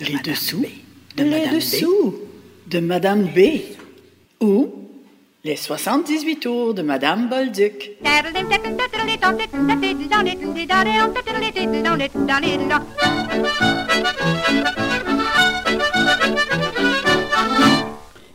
Les 0.00 0.18
dessous 0.24 0.64
de 1.16 1.22
Les 1.22 1.48
dessous 1.54 2.16
de 2.66 2.80
Madame 2.80 3.26
B. 3.26 3.60
Ou 4.40 4.68
les 5.44 5.54
78 5.54 6.40
tours 6.40 6.74
de 6.74 6.82
Madame 6.82 7.28
Bolduc. 7.28 7.92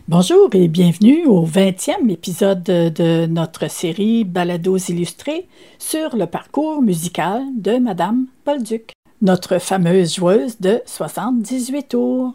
Bonjour 0.07 0.49
et 0.53 0.67
bienvenue 0.69 1.25
au 1.25 1.45
20e 1.45 2.09
épisode 2.09 2.63
de 2.63 3.25
notre 3.25 3.69
série 3.69 4.23
Balados 4.23 4.77
illustrés 4.77 5.49
sur 5.77 6.15
le 6.15 6.25
parcours 6.25 6.81
musical 6.81 7.43
de 7.57 7.79
Madame 7.79 8.27
Bolduc. 8.45 8.93
Notre 9.21 9.59
fameuse 9.59 10.15
joueuse 10.15 10.61
de 10.61 10.81
78 10.85 11.89
tours, 11.89 12.33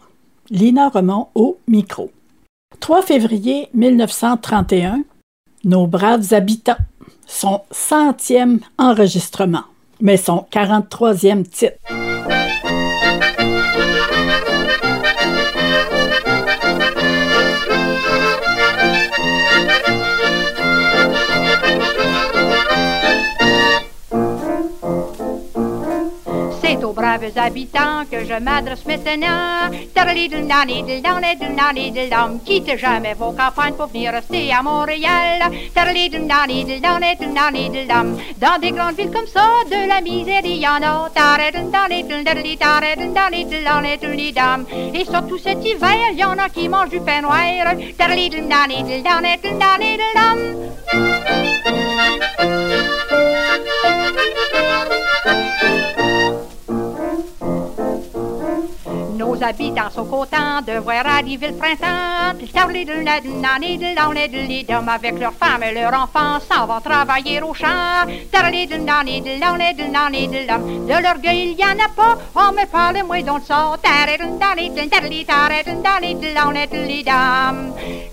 Lina 0.51 0.89
Remond 0.89 1.29
au 1.33 1.57
micro. 1.67 2.11
3 2.79 3.01
février 3.01 3.69
1931, 3.73 5.01
Nos 5.63 5.87
braves 5.87 6.31
habitants, 6.31 6.77
son 7.25 7.61
centième 7.71 8.59
enregistrement, 8.77 9.63
mais 9.99 10.17
son 10.17 10.45
43e 10.51 11.43
titre. 11.43 12.04
Braves 27.05 27.37
habitants 27.37 28.05
que 28.09 28.25
je 28.25 28.39
m'adresse 28.39 28.85
maintenant. 28.85 29.69
Quittez 32.45 32.77
jamais 32.77 33.13
vos 33.13 33.31
campagnes 33.31 33.73
pour 33.73 33.87
venir 33.87 34.11
rester 34.11 34.51
à 34.51 34.63
Montréal. 34.63 35.51
Dans 38.39 38.59
des 38.59 38.71
grandes 38.71 38.95
villes 38.95 39.11
comme 39.11 39.27
ça, 39.27 39.47
de 39.69 39.87
la 39.87 40.01
misère, 40.01 40.41
il 40.45 40.57
y 40.57 40.67
en 40.67 40.81
a. 40.81 41.09
Et 44.93 45.05
surtout 45.05 45.37
cet 45.37 45.63
hiver, 45.63 46.09
il 46.11 46.17
y 46.17 46.23
en 46.23 46.37
a 46.39 46.49
qui 46.49 46.67
mangent 46.67 46.89
du 46.89 47.01
pain 47.01 47.21
noir. 47.21 47.35
Nos 59.35 59.43
habitants 59.43 59.89
sont 59.93 60.05
contents 60.05 60.61
de 60.65 60.79
voir 60.79 61.05
arriver 61.05 61.49
le 61.49 61.57
printemps. 61.57 61.85
Avec 64.87 65.19
leurs 65.19 65.33
femmes 65.33 65.63
et 65.63 65.73
leurs 65.73 65.93
enfants 65.93 66.39
s'en 66.49 66.65
vont 66.65 66.79
travailler 66.79 67.41
au 67.41 67.53
champ. 67.53 68.05
De 70.87 71.03
l'orgueil, 71.03 71.51
il 71.51 71.59
y 71.59 71.65
en 71.65 71.77
a 71.83 71.89
pas, 71.93 72.17
on 72.33 72.53
me 72.53 72.65
parle 72.65 73.03
moins 73.05 73.23
dans 73.23 73.37
le 73.37 73.43
sort. 73.43 73.77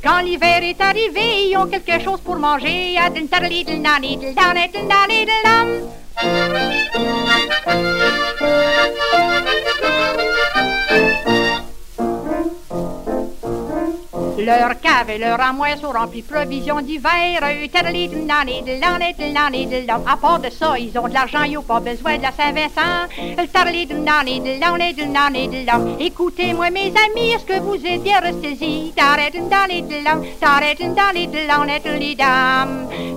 Quand 0.02 0.20
l'hiver 0.22 0.62
est 0.64 0.80
arrivé, 0.80 1.50
ils 1.50 1.56
ont 1.56 1.66
quelque 1.66 2.02
chose 2.02 2.20
pour 2.20 2.36
manger. 2.36 2.98
Leur 14.44 14.80
cave 14.80 15.10
et 15.10 15.18
leur 15.18 15.40
armoire 15.40 15.78
sont 15.78 15.92
remplis 15.92 16.22
de 16.22 16.26
provisions 16.26 16.80
d'hiver. 16.80 17.42
À 20.06 20.16
part 20.16 20.40
de 20.40 20.50
ça, 20.50 20.74
ils 20.78 20.98
ont 20.98 21.06
de 21.06 21.14
l'argent, 21.14 21.42
ils 21.44 21.52
n'ont 21.52 21.62
pas 21.62 21.78
besoin 21.78 22.16
de 22.16 22.22
la 22.22 22.32
Saint-Vincent. 22.32 23.06
Écoutez-moi, 26.00 26.70
mes 26.70 26.92
amis, 27.06 27.32
est-ce 27.34 27.44
que 27.44 27.60
vous 27.60 27.76
êtes 27.86 28.02
bien 28.02 28.18
restés-y? 28.18 28.92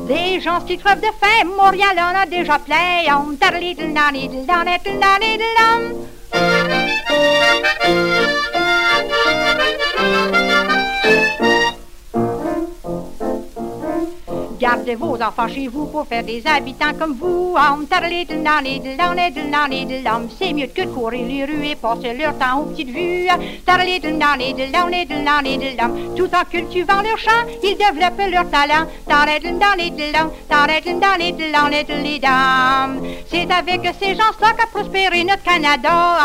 Des 0.07 0.39
gens 0.41 0.61
qui 0.61 0.77
crevent 0.77 1.01
de 1.01 1.07
faim, 1.19 1.49
Montréal 1.57 1.97
en 1.97 2.15
a 2.21 2.25
déjà 2.27 2.59
plein. 2.59 2.75
Thank 11.05 11.39
you. 11.39 11.54
Gardez 14.59 14.95
vos 14.95 15.15
enfants 15.21 15.47
chez 15.47 15.67
vous 15.67 15.85
pour 15.87 16.07
faire 16.07 16.23
des 16.23 16.41
habitants 16.45 16.93
comme 16.97 17.13
vous. 17.13 17.55
C'est 20.39 20.53
mieux 20.53 20.67
que 20.67 20.81
de 20.81 20.87
courir 20.87 21.27
les 21.27 21.45
rues 21.45 21.67
et 21.67 21.75
passer 21.75 22.13
leur 22.13 22.37
temps 22.37 22.59
aux 22.59 22.65
petites 22.65 22.89
vues. 22.89 23.27
Tout 26.15 26.29
en 26.33 26.45
cultivant 26.49 27.01
leur 27.01 27.17
champ, 27.17 27.43
ils 27.63 27.77
développent 27.77 28.31
leur 28.31 28.49
talent. 28.49 28.87
C'est 33.29 33.51
avec 33.51 33.95
ces 33.99 34.15
gens-là 34.15 34.53
qu'a 34.57 34.67
prospéré 34.67 35.23
notre 35.23 35.43
Canada. 35.43 36.17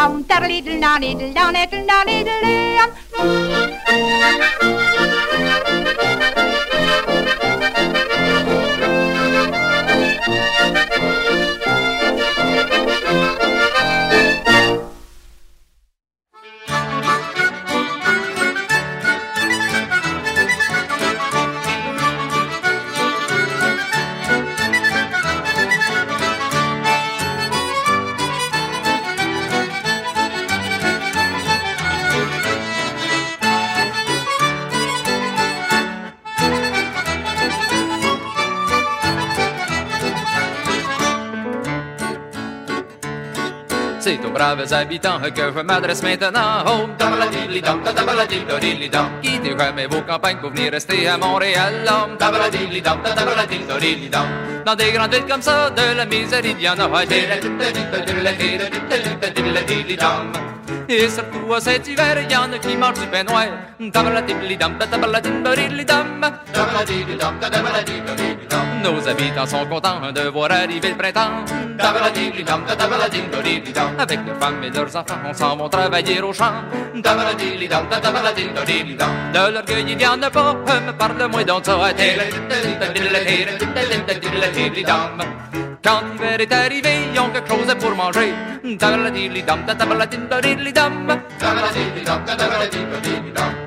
Braves 44.61 44.73
habitants 44.73 45.21
que 45.35 45.53
je 45.55 45.63
m'adresse 45.63 46.03
maintenant. 46.03 46.65
Oh, 46.67 46.89
quittez 49.23 49.55
vos 49.89 50.03
campagnes 50.03 50.39
pour 50.39 50.51
venir 50.51 50.73
rester 50.73 51.09
à 51.09 51.17
Montréal. 51.17 51.85
Dans 54.65 54.75
des 54.77 54.93
grandes 54.93 55.15
villes 55.15 55.27
comme 55.27 55.43
ça, 55.43 55.71
de 55.71 55.97
la 55.97 56.05
misère 56.05 56.45
il 56.45 56.61
y 56.61 56.69
en. 56.69 56.77
Et 60.89 61.09
surtout 61.09 61.53
à 61.55 61.61
cet 61.61 61.87
hiver, 61.89 62.17
il 62.23 62.31
y 62.31 62.37
en 62.37 62.53
a 62.53 62.59
qui 62.59 62.77
mangent 62.77 63.01
du 63.01 63.07
pain 63.07 63.25
noir. 63.25 63.47
Nos 68.83 69.09
habitants 69.09 69.47
sont 69.47 69.67
contents 69.67 70.13
de 70.13 70.29
voir 70.29 70.51
arriver 70.51 70.91
le 70.91 70.97
printemps. 70.97 71.45
Avec 73.99 74.21
leurs 74.27 74.39
femmes 74.39 74.65
et 74.65 74.71
leurs 74.71 74.97
enfants, 74.97 75.19
on 75.25 75.33
s'en 75.35 75.57
va 75.57 75.69
travailler 75.69 76.21
au 76.23 76.33
champ. 76.33 76.53
De 76.95 77.03
l'orgueil, 79.53 79.85
il 79.89 80.01
y 80.01 80.07
en 80.07 80.23
a 80.23 80.31
pas, 80.31 80.55
me 80.87 80.93
parle-moi 80.93 81.45
donc 81.45 81.65
ça. 81.65 81.77
Quand 85.83 86.03
l'hiver 86.13 86.41
est 86.41 86.53
arrivé, 86.53 87.09
ils 87.15 87.19
ont 87.19 87.31
quelque 87.31 87.49
chose 87.49 87.75
pour 87.81 87.95
manger. 87.95 88.35
Tabaladilidam, 88.79 89.65
tabaladilidam, 89.65 90.29
tabaladilidam. 90.29 91.21
Tabaladilidam, 91.39 92.25
tabaladilidam. 92.27 93.60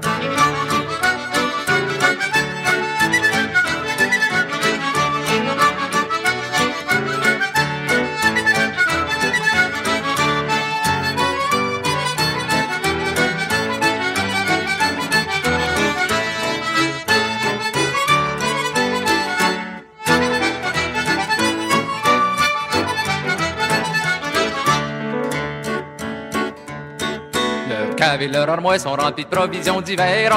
Cave 28.04 28.22
et 28.22 28.80
sont 28.80 28.96
de 28.96 29.24
provisions 29.24 29.82
d'hiver. 29.82 30.32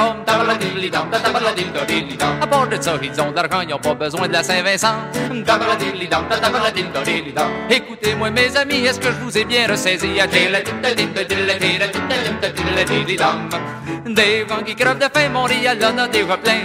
À 2.41 2.47
de 2.67 2.81
ça, 2.81 2.93
ils 3.01 3.21
ont 3.21 3.31
de 3.31 3.39
ils 3.63 3.69
n'ont 3.69 3.79
pas 3.79 3.93
besoin 3.93 4.27
de 4.27 4.33
la 4.33 4.43
Saint-Vincent. 4.43 4.95
Écoutez-moi, 7.69 8.29
mes 8.29 8.55
amis, 8.57 8.85
est-ce 8.85 8.99
que 8.99 9.07
je 9.07 9.23
vous 9.23 9.37
ai 9.37 9.45
bien 9.45 9.67
ressaisi? 9.67 10.07
Des 14.05 14.43
vents 14.43 14.63
qui 14.65 14.75
crevent 14.75 14.99
de 14.99 15.09
faim, 15.13 15.29
Montréal 15.29 15.77
en 15.83 15.97
a 15.97 16.07
déjà 16.07 16.37
plein. 16.37 16.61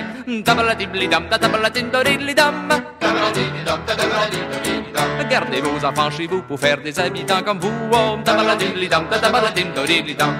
Gardez 5.30 5.60
vos 5.60 5.84
enfants 5.84 6.10
chez 6.10 6.26
vous 6.26 6.42
pour 6.42 6.58
faire 6.58 6.78
des 6.78 6.98
habitants 6.98 7.42
comme 7.42 7.58
vous. 7.58 7.72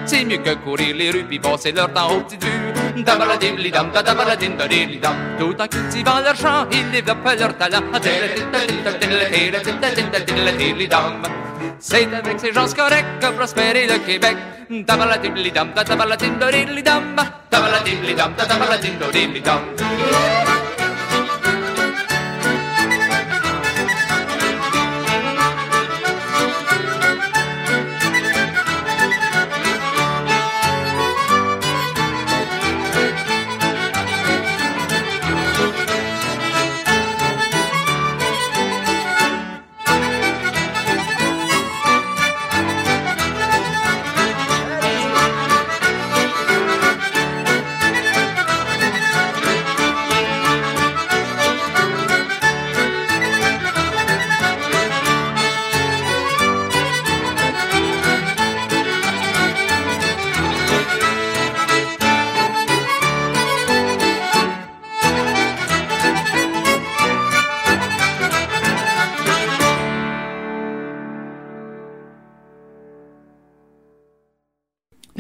C'est 0.07 0.25
mieux 0.25 0.37
que 0.39 0.55
courir 0.55 0.97
les 0.97 1.11
rues 1.11 1.25
puis 1.25 1.39
passer 1.39 1.73
leur 1.73 1.93
temps 1.93 2.11
aux 2.11 2.21
petites 2.21 2.45
vues. 2.45 2.73
Tout 5.39 5.61
en 5.61 5.67
cultivant 5.67 6.21
leur 6.21 6.37
champ, 6.37 6.67
ils 6.71 6.91
développent 6.91 7.39
leur 7.39 7.57
talent. 7.57 7.81
C'est 11.79 12.15
avec 12.15 12.39
ces 12.39 12.53
gens 12.53 12.67
corrects 12.77 13.19
que 13.21 13.27
prospérer 13.33 13.87
le 13.87 13.99
Québec. 13.99 14.37
Tabaladilidam, 14.87 15.73
tabaladildodilidam. 15.75 17.17
Tabaladilidam, 17.51 18.35
tabaladildodilidam. 18.37 19.61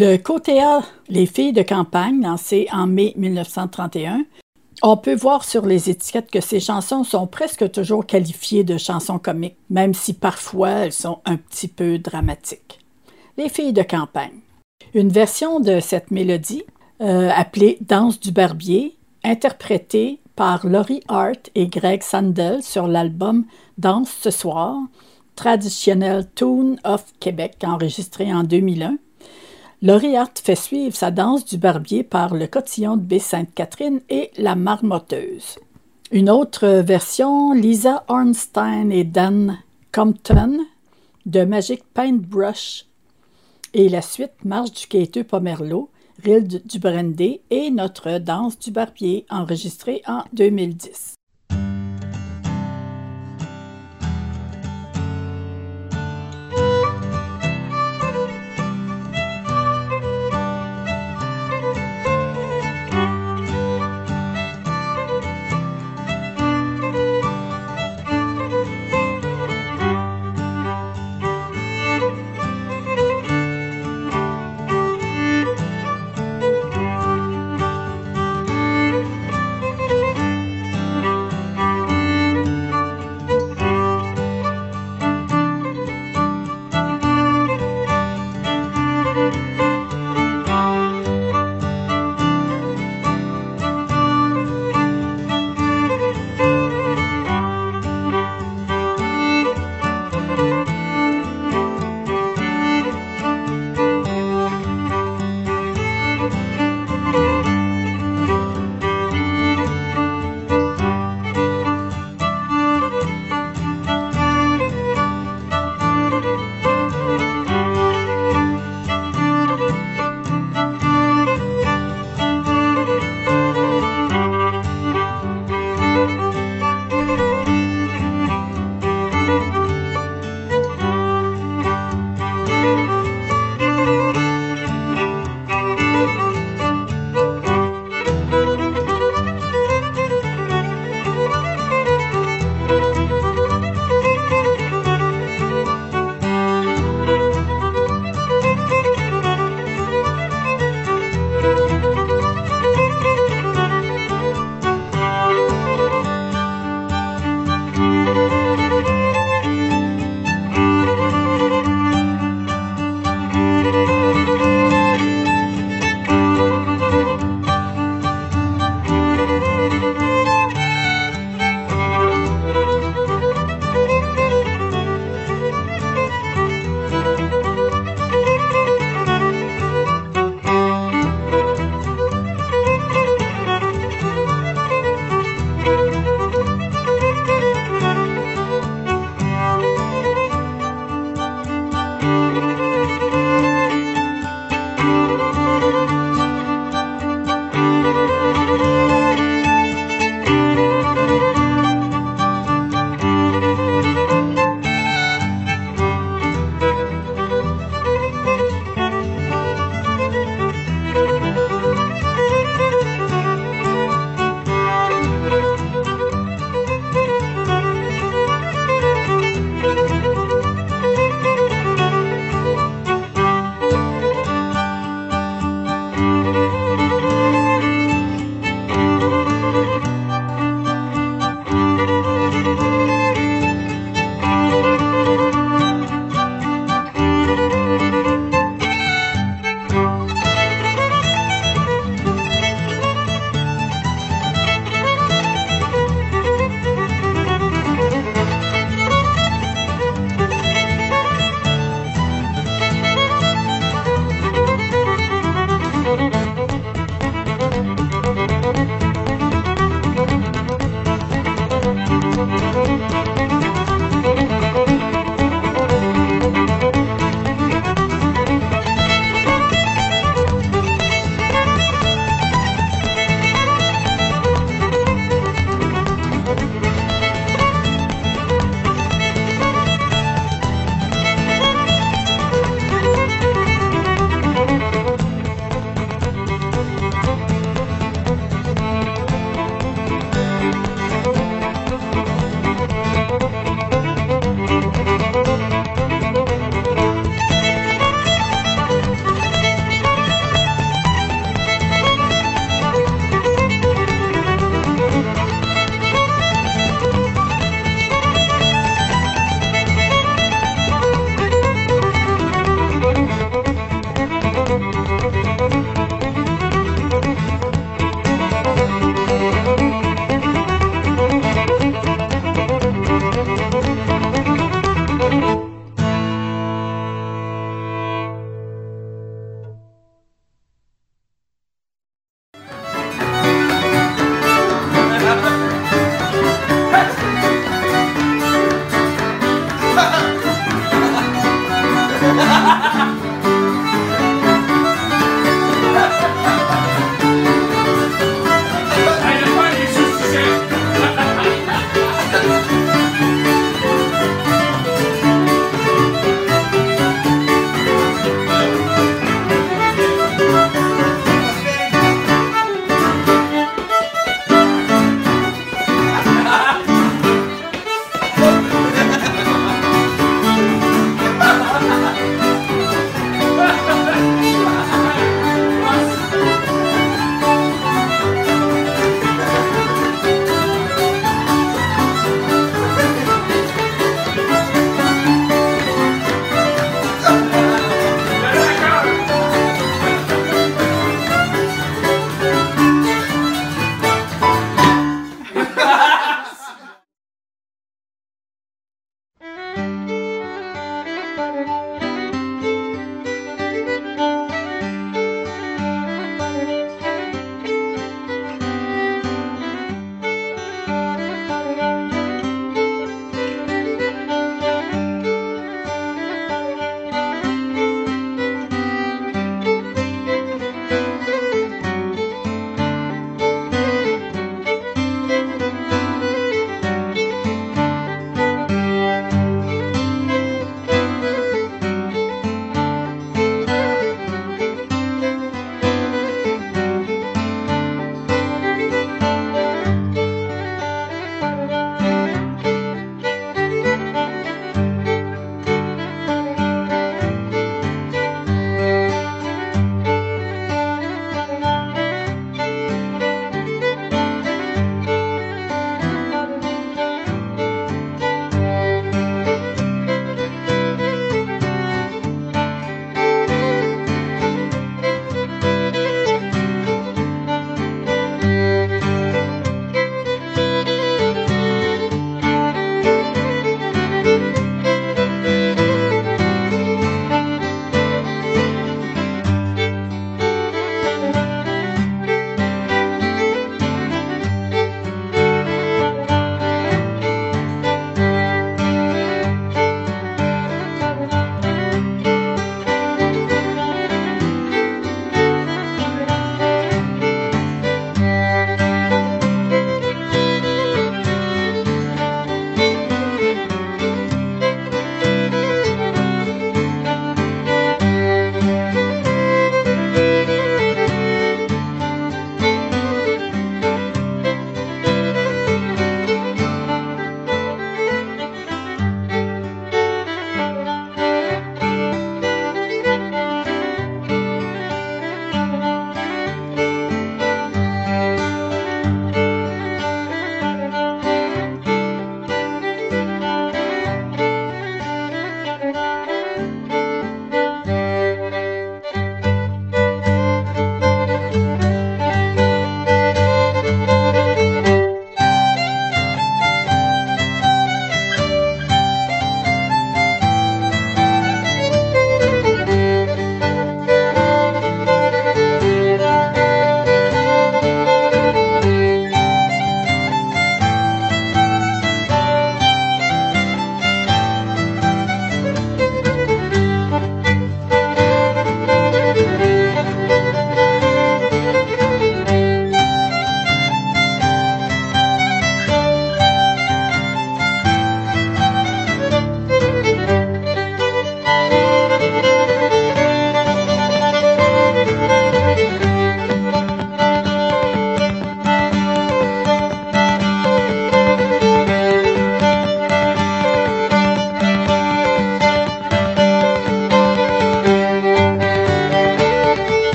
Le 0.00 0.16
côté 0.16 0.62
A, 0.62 0.82
Les 1.08 1.26
filles 1.26 1.52
de 1.52 1.62
campagne, 1.62 2.22
lancé 2.22 2.68
en 2.70 2.86
mai 2.86 3.14
1931, 3.16 4.26
on 4.80 4.96
peut 4.96 5.16
voir 5.16 5.42
sur 5.42 5.66
les 5.66 5.90
étiquettes 5.90 6.30
que 6.30 6.40
ces 6.40 6.60
chansons 6.60 7.02
sont 7.02 7.26
presque 7.26 7.68
toujours 7.72 8.06
qualifiées 8.06 8.62
de 8.62 8.78
chansons 8.78 9.18
comiques, 9.18 9.56
même 9.70 9.94
si 9.94 10.14
parfois 10.14 10.70
elles 10.70 10.92
sont 10.92 11.18
un 11.24 11.36
petit 11.36 11.66
peu 11.66 11.98
dramatiques. 11.98 12.78
Les 13.36 13.48
filles 13.48 13.72
de 13.72 13.82
campagne. 13.82 14.38
Une 14.94 15.08
version 15.08 15.58
de 15.58 15.80
cette 15.80 16.12
mélodie, 16.12 16.62
euh, 17.00 17.30
appelée 17.34 17.78
Danse 17.80 18.20
du 18.20 18.30
barbier, 18.30 18.96
interprétée 19.24 20.20
par 20.36 20.64
Laurie 20.64 21.02
Hart 21.08 21.50
et 21.56 21.66
Greg 21.66 22.04
Sandel 22.04 22.62
sur 22.62 22.86
l'album 22.86 23.46
Danse 23.78 24.16
ce 24.20 24.30
soir, 24.30 24.76
traditionnel 25.34 26.24
Tune 26.36 26.78
of 26.84 27.04
Québec 27.18 27.56
enregistré 27.64 28.32
en 28.32 28.44
2001. 28.44 28.98
Laurie 29.80 30.16
Hart 30.16 30.40
fait 30.42 30.56
suivre 30.56 30.96
sa 30.96 31.12
danse 31.12 31.44
du 31.44 31.56
barbier 31.56 32.02
par 32.02 32.34
le 32.34 32.48
cotillon 32.48 32.96
de 32.96 33.02
Baie-Sainte-Catherine 33.02 34.00
et 34.08 34.32
la 34.36 34.56
marmotteuse. 34.56 35.60
Une 36.10 36.30
autre 36.30 36.66
version, 36.80 37.52
Lisa 37.52 38.04
Ornstein 38.08 38.90
et 38.90 39.04
Dan 39.04 39.58
Compton 39.92 40.58
de 41.26 41.44
Magic 41.44 41.84
Paintbrush. 41.94 42.86
Et 43.72 43.88
la 43.88 44.02
suite, 44.02 44.44
Marche 44.44 44.72
du 44.72 44.86
quêteux 44.88 45.22
Pomerleau, 45.22 45.90
Rille 46.24 46.60
du 46.64 46.80
Brandy 46.80 47.40
et 47.50 47.70
notre 47.70 48.18
danse 48.18 48.58
du 48.58 48.72
barbier 48.72 49.26
enregistrée 49.30 50.02
en 50.08 50.24
2010. 50.32 51.17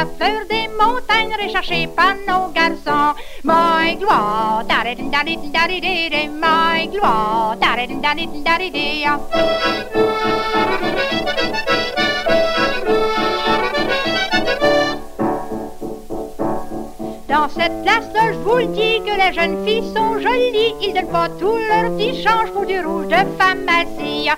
La 0.00 0.06
fleur 0.06 0.46
des 0.48 0.66
montagnes 0.80 1.34
recherchée 1.42 1.86
par 1.94 2.14
nos 2.26 2.48
garçons. 2.58 3.14
My 3.44 3.96
gloire, 3.96 4.64
da 4.70 4.82
da 4.84 4.94
da 4.94 5.22
da 5.24 5.36
da 5.54 5.80
da 6.14 6.22
my 6.42 6.86
gloire, 6.88 7.56
da 7.60 7.76
Dans 17.30 17.48
cette 17.48 17.84
classe-là, 17.84 18.32
je 18.32 18.38
vous 18.38 18.56
le 18.56 18.66
dis 18.66 19.00
que 19.06 19.14
les 19.16 19.32
jeunes 19.32 19.64
filles 19.64 19.94
sont 19.94 20.18
jolies. 20.18 20.74
Ils 20.82 20.92
donnent 20.92 21.12
pas 21.12 21.28
tout 21.38 21.56
leur 21.56 21.96
petit 21.96 22.20
change 22.24 22.50
pour 22.50 22.66
du 22.66 22.80
rouge 22.80 23.06
de 23.06 23.38
pharmacie. 23.38 24.28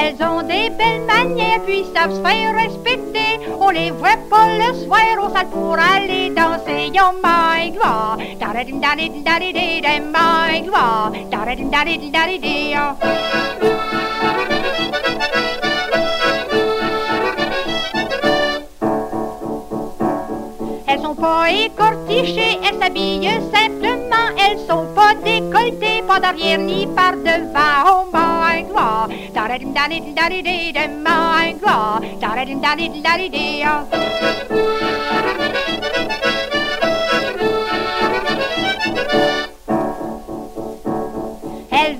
Elles 0.00 0.22
ont 0.22 0.42
des 0.42 0.70
belles 0.70 1.02
manières, 1.02 1.60
puis 1.66 1.84
savent 1.94 2.14
se 2.14 2.22
faire 2.22 2.54
respecter. 2.54 3.40
On 3.60 3.70
les 3.70 3.90
voit 3.90 4.16
pas 4.30 4.46
le 4.56 4.72
soir 4.84 5.00
au 5.20 5.28
salle 5.34 5.48
pour 5.50 5.76
aller 5.78 6.30
danser. 6.30 6.92
Oh 7.00 7.12
my 7.22 7.70
gloire, 7.72 8.18
da 8.38 8.52
da 8.52 8.64
da 8.64 8.94
da 8.94 9.08
da 9.24 9.38
da 9.52 9.80
da 9.82 9.94
my 10.14 10.60
gloire, 10.62 11.12
da 11.30 11.44
da 11.44 11.54
da 11.54 12.28
Elles 20.88 21.00
sont 21.00 21.14
pas 21.14 21.50
écortichées, 21.50 22.58
elles 22.64 22.78
s'habillent 22.80 23.28
simplement, 23.54 24.28
elles 24.38 24.58
sont 24.66 24.86
pas 24.94 25.14
décolletées, 25.22 26.02
pas 26.08 26.18
d'arrière 26.18 26.58
ni 26.58 26.86
par 26.86 27.12
devant. 27.12 27.84
Oh 27.86 28.06
my 28.12 28.64
da 29.34 29.46
my 30.86 31.58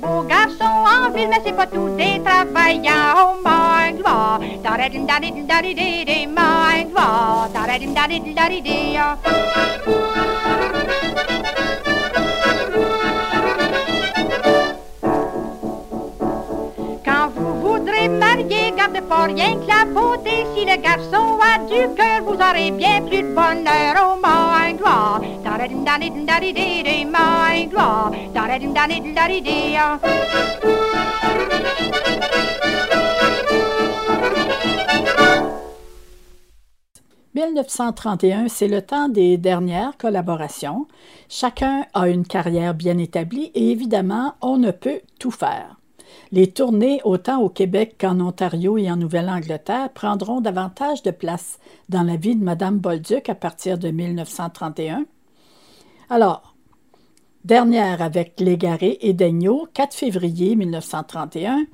beaux 0.00 0.22
garçons 0.22 0.64
en 0.64 1.10
ville, 1.10 1.28
mais 1.28 1.40
c'est 1.44 1.52
pas 1.52 1.66
tous 1.66 1.90
des 1.96 2.22
travaillants. 2.22 3.14
Oh 3.16 3.34
my 3.44 3.92
gloire, 3.98 4.40
da 4.62 4.76
da 4.76 4.88
dim 4.88 5.06
da 5.06 5.18
di 5.20 5.74
da 8.34 9.18
marier, 18.38 18.72
gardez 18.76 19.00
pas 19.00 19.24
rien 19.24 19.56
que 19.56 19.66
la 19.66 19.84
beauté. 19.84 20.46
Si 20.54 20.64
le 20.64 20.76
garçon 20.80 21.38
a 21.42 21.58
du 21.66 21.94
cœur, 21.94 22.22
vous 22.24 22.34
aurez 22.34 22.70
bien 22.70 23.02
plus 23.02 23.22
de 23.22 23.34
bonheur. 23.34 23.96
Oh 24.00 24.16
my 24.22 24.74
gloire, 24.74 25.20
da-da-dum-da-dum-da-dum-da-dum, 25.44 27.10
my 27.12 27.66
gloire, 27.66 28.12
«1931, 37.34 38.48
c'est 38.48 38.66
le 38.66 38.82
temps 38.82 39.08
des 39.08 39.36
dernières 39.36 39.96
collaborations. 39.96 40.88
Chacun 41.28 41.84
a 41.94 42.08
une 42.08 42.26
carrière 42.26 42.74
bien 42.74 42.98
établie 42.98 43.52
et 43.54 43.70
évidemment, 43.70 44.34
on 44.40 44.56
ne 44.56 44.72
peut 44.72 45.02
tout 45.20 45.30
faire. 45.30 45.77
Les 46.32 46.48
tournées, 46.48 47.00
autant 47.04 47.40
au 47.40 47.48
Québec 47.48 47.96
qu'en 48.00 48.20
Ontario 48.20 48.78
et 48.78 48.90
en 48.90 48.96
Nouvelle-Angleterre, 48.96 49.90
prendront 49.92 50.40
davantage 50.40 51.02
de 51.02 51.10
place 51.10 51.58
dans 51.88 52.02
la 52.02 52.16
vie 52.16 52.36
de 52.36 52.44
Mme 52.44 52.78
Bolduc 52.78 53.28
à 53.28 53.34
partir 53.34 53.78
de 53.78 53.88
1931. 53.88 55.06
Alors, 56.10 56.54
dernière 57.44 58.02
avec 58.02 58.40
Légaré 58.40 58.98
et 59.00 59.12
Daigneault, 59.12 59.68
4 59.74 59.94
février 59.94 60.56
1931. 60.56 61.66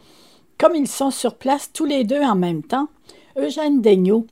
Comme 0.58 0.74
ils 0.76 0.88
sont 0.88 1.10
sur 1.10 1.34
place 1.34 1.72
tous 1.72 1.84
les 1.84 2.04
deux 2.04 2.22
en 2.22 2.36
même 2.36 2.62
temps, 2.62 2.88
Eugène 3.36 3.80
Daigneault 3.80 4.26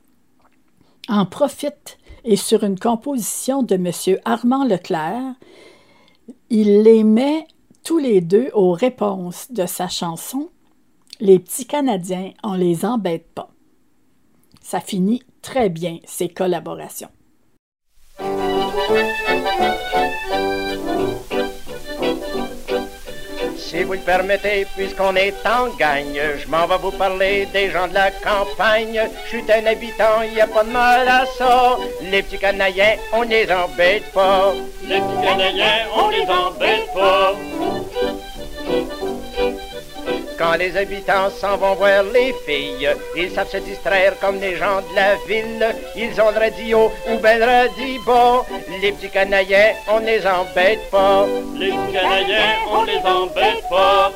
en 1.09 1.25
profite 1.25 1.97
et 2.23 2.37
sur 2.37 2.63
une 2.63 2.79
composition 2.79 3.63
de 3.63 3.75
M. 3.75 4.17
Armand 4.23 4.63
Leclerc, 4.63 5.33
il 6.49 6.81
les 6.83 7.03
met 7.03 7.45
tous 7.83 7.97
les 7.97 8.21
deux 8.21 8.49
aux 8.53 8.71
réponses 8.71 9.51
de 9.51 9.65
sa 9.65 9.87
chanson 9.87 10.49
Les 11.19 11.39
petits 11.39 11.65
Canadiens, 11.65 12.31
on 12.43 12.53
les 12.53 12.85
embête 12.85 13.27
pas. 13.33 13.49
Ça 14.61 14.79
finit 14.79 15.23
très 15.41 15.69
bien, 15.69 15.99
ces 16.05 16.29
collaborations. 16.29 17.09
Si 23.73 23.81
vous 23.81 23.93
le 23.93 23.99
permettez, 23.99 24.67
puisqu'on 24.75 25.15
est 25.15 25.33
en 25.47 25.75
gagne, 25.79 26.21
je 26.37 26.47
m'en 26.47 26.67
vais 26.67 26.77
vous 26.77 26.91
parler 26.91 27.47
des 27.47 27.71
gens 27.71 27.87
de 27.87 27.95
la 27.95 28.11
campagne. 28.11 29.01
Je 29.25 29.29
suis 29.29 29.51
un 29.51 29.65
habitant, 29.65 30.21
y 30.31 30.39
a 30.39 30.45
pas 30.45 30.63
de 30.63 30.69
mal 30.69 31.07
à 31.07 31.25
ça. 31.35 31.77
Les 32.11 32.21
petits 32.21 32.37
Canadiens, 32.37 32.97
on 33.11 33.23
les 33.23 33.51
embête 33.51 34.11
pas. 34.13 34.53
Les 34.87 34.99
petits 34.99 35.25
Canadiens, 35.25 35.87
on 35.95 36.09
les 36.09 36.21
embête 36.21 36.93
pas. 36.93 37.33
Quand 40.37 40.55
les 40.55 40.75
habitants 40.77 41.29
s'en 41.29 41.57
vont 41.57 41.75
voir 41.75 42.03
les 42.03 42.33
filles, 42.45 42.89
ils 43.15 43.31
savent 43.31 43.49
se 43.49 43.57
distraire 43.57 44.13
comme 44.19 44.39
les 44.39 44.55
gens 44.55 44.81
de 44.81 44.95
la 44.95 45.15
ville. 45.27 45.75
Ils 45.95 46.19
ont 46.21 46.31
le 46.31 46.39
radio 46.39 46.91
ou 47.09 47.17
ben 47.19 47.39
le 47.39 47.45
radio 47.45 48.03
bas. 48.05 48.45
Les 48.81 48.91
petits 48.91 49.09
Canadiens, 49.09 49.73
on 49.87 49.99
les 49.99 50.25
embête 50.25 50.89
pas. 50.89 51.25
Les 51.55 51.69
petits 51.69 51.93
Canadiens, 51.93 52.55
on 52.71 52.83
les 52.83 52.99
embête 52.99 53.63
pas. 53.69 54.11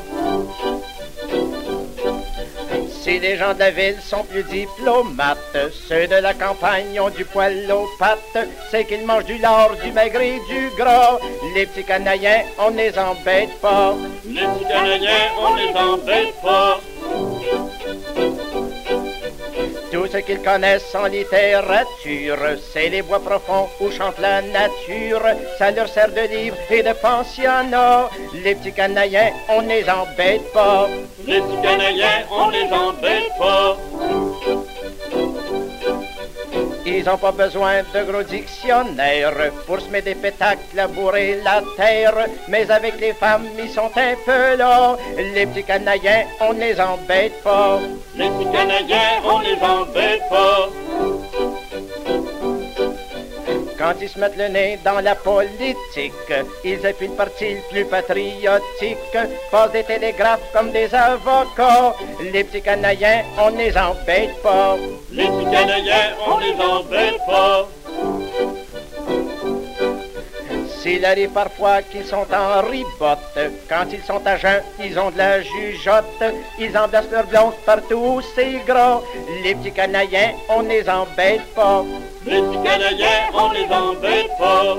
Si 3.07 3.19
les 3.19 3.37
gens 3.37 3.53
de 3.53 3.59
la 3.59 3.71
ville 3.71 3.95
sont 4.01 4.25
plus 4.25 4.43
diplomates, 4.43 5.57
ceux 5.87 6.07
de 6.07 6.15
la 6.15 6.33
campagne 6.33 6.99
ont 6.99 7.09
du 7.09 7.23
poil 7.23 7.53
aux 7.71 7.87
pattes, 7.97 8.49
c'est 8.69 8.83
qu'ils 8.83 9.05
mangent 9.05 9.23
du 9.23 9.37
lard, 9.37 9.69
du 9.81 9.93
maigre 9.93 10.19
et 10.19 10.41
du 10.49 10.69
gras. 10.77 11.17
Les 11.55 11.65
petits 11.67 11.85
Canadiens, 11.85 12.41
on 12.59 12.71
les 12.71 12.91
embête 12.99 13.61
pas. 13.61 13.95
Les 14.25 14.41
petits 14.41 14.65
on 15.39 15.55
les 15.55 15.73
embête 15.73 16.33
pas. 16.43 16.81
Tout 19.91 20.05
ce 20.07 20.17
qu'ils 20.17 20.41
connaissent 20.41 20.93
en 20.95 21.05
littérature, 21.05 22.37
c'est 22.73 22.89
les 22.89 23.01
bois 23.01 23.19
profonds 23.19 23.67
où 23.79 23.89
chante 23.89 24.19
la 24.19 24.41
nature. 24.41 25.23
Ça 25.57 25.71
leur 25.71 25.87
sert 25.87 26.11
de 26.11 26.27
livre 26.27 26.57
et 26.69 26.83
de 26.83 26.91
pensionnat. 26.93 28.09
Les 28.43 28.55
petits 28.55 28.73
Canadiens, 28.73 29.31
on 29.47 29.61
les 29.61 29.89
embête 29.89 30.51
pas. 30.51 30.89
Les 31.25 31.39
petits 31.39 31.61
Canadiens, 31.61 32.25
on 32.29 32.49
les 32.49 32.69
embête 32.71 33.31
pas. 33.39 33.77
Ils 36.89 37.09
ont 37.09 37.17
pas 37.17 37.33
besoin 37.33 37.83
de 37.93 38.03
gros 38.09 38.23
dictionnaires 38.23 39.51
pour 39.65 39.81
se 39.81 39.89
des 39.89 40.15
pétacles, 40.15 40.61
labourer 40.73 41.41
la 41.43 41.61
terre. 41.75 42.15
Mais 42.47 42.71
avec 42.71 42.97
les 43.01 43.11
femmes, 43.11 43.45
ils 43.61 43.69
sont 43.69 43.91
un 43.97 44.15
peu 44.25 44.55
là. 44.55 44.95
Les 45.17 45.45
petits 45.47 45.65
Canadiens, 45.65 46.23
on 46.39 46.53
les 46.53 46.79
embête 46.79 47.43
pas. 47.43 47.79
Les 48.15 48.29
petits 48.29 48.51
Canadiens, 48.53 49.21
on 49.25 49.39
les 49.39 49.59
embête 49.61 50.29
pas. 50.29 50.69
Quand 53.77 53.93
ils 54.01 54.09
se 54.09 54.17
mettent 54.19 54.37
le 54.37 54.47
nez 54.47 54.79
dans 54.83 54.99
la 55.01 55.13
politique, 55.13 56.13
ils 56.63 56.85
appuient 56.87 57.07
le 57.09 57.13
parti 57.13 57.53
le 57.53 57.61
plus 57.69 57.85
patriotique, 57.85 58.97
passent 59.51 59.71
des 59.71 59.83
télégraphes 59.83 60.51
comme 60.51 60.71
des 60.71 60.93
avocats. 60.95 61.93
Les 62.33 62.43
petits 62.43 62.63
Canadiens, 62.63 63.21
on 63.37 63.49
les 63.49 63.77
embête 63.77 64.41
pas. 64.41 64.77
Les 65.11 65.27
petits 65.27 65.91
on 66.27 66.37
les 66.39 66.53
embête 66.53 67.17
pas. 67.27 67.67
S'il 70.87 71.03
arrive 71.03 71.31
parfois 71.31 71.81
qu'ils 71.81 72.05
sont 72.05 72.25
en 72.33 72.61
ribotte, 72.61 73.37
quand 73.67 73.87
ils 73.91 74.01
sont 74.03 74.25
à 74.25 74.37
jeun, 74.37 74.61
ils 74.81 74.97
ont 74.97 75.11
de 75.11 75.17
la 75.17 75.41
jugeote, 75.41 76.05
ils 76.57 76.77
embrassent 76.77 77.11
leurs 77.11 77.27
blondes 77.27 77.55
partout 77.65 77.95
où 77.95 78.21
c'est 78.33 78.61
gras. 78.65 79.01
Les 79.43 79.53
petits 79.55 79.73
canadiens, 79.73 80.31
on 80.47 80.61
les 80.61 80.89
embête 80.89 81.41
pas. 81.53 81.83
Les 82.25 82.41
petits 82.41 82.63
Canadiens, 82.63 83.19
on 83.33 83.51
les 83.51 83.65
embête 83.65 84.31
pas. 84.39 84.77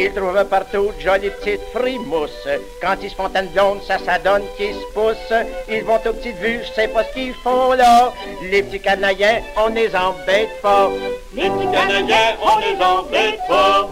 Ils 0.00 0.12
trouvent 0.12 0.44
partout 0.44 0.92
de 0.96 1.00
jolies 1.00 1.30
petites 1.30 1.60
frimousses. 1.74 2.48
Quand 2.80 2.94
ils 3.02 3.10
se 3.10 3.16
font 3.16 3.28
une 3.34 3.48
blonde, 3.48 3.82
ça, 3.82 3.98
ça 3.98 4.20
donne 4.20 4.42
qu'ils 4.56 4.72
se 4.74 4.92
poussent. 4.94 5.44
Ils 5.68 5.82
vont 5.82 5.96
aux 5.96 6.12
petites 6.12 6.36
vues, 6.36 6.60
je 6.62 6.72
sais 6.72 6.86
pas 6.86 7.02
ce 7.02 7.12
qu'ils 7.14 7.34
font 7.34 7.72
là. 7.72 8.12
Les 8.48 8.62
petits 8.62 8.78
Canadiens, 8.78 9.40
on 9.56 9.68
les 9.68 9.94
embête 9.96 10.60
pas. 10.62 10.88
Les 11.34 11.50
petits 11.50 11.72
Canadiens, 11.72 12.36
on 12.40 12.58
les 12.60 12.76
embête 12.80 13.40
pas. 13.48 13.88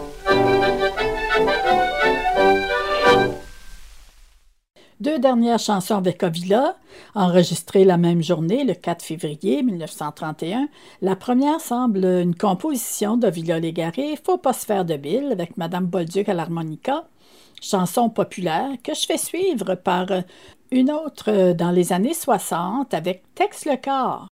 Deux 4.99 5.19
dernières 5.19 5.59
chansons 5.59 5.97
avec 5.97 6.23
Ovila, 6.23 6.75
enregistrées 7.15 7.85
la 7.85 7.99
même 7.99 8.23
journée, 8.23 8.65
le 8.65 8.73
4 8.73 9.05
février 9.05 9.63
1931. 9.63 10.69
La 11.03 11.15
première 11.17 11.61
semble 11.61 12.03
une 12.03 12.35
composition 12.35 13.19
d'Ovila 13.19 13.59
Légaré, 13.61 14.19
Faut 14.25 14.39
pas 14.39 14.55
se 14.55 14.65
faire 14.65 14.87
de 14.87 14.97
bile, 14.97 15.29
avec 15.33 15.59
Madame 15.59 15.85
Bolduc 15.85 16.31
à 16.31 16.35
l'harmonica, 16.35 17.05
chanson 17.61 18.09
populaire 18.09 18.71
que 18.83 18.95
je 18.95 19.05
fais 19.05 19.19
suivre 19.19 19.75
par 19.75 20.07
une 20.71 20.91
autre 20.91 21.53
dans 21.53 21.73
les 21.73 21.93
années 21.93 22.15
60 22.15 22.95
avec 22.95 23.23
Tex 23.35 23.67
le 23.67 23.77
corps. 23.77 24.29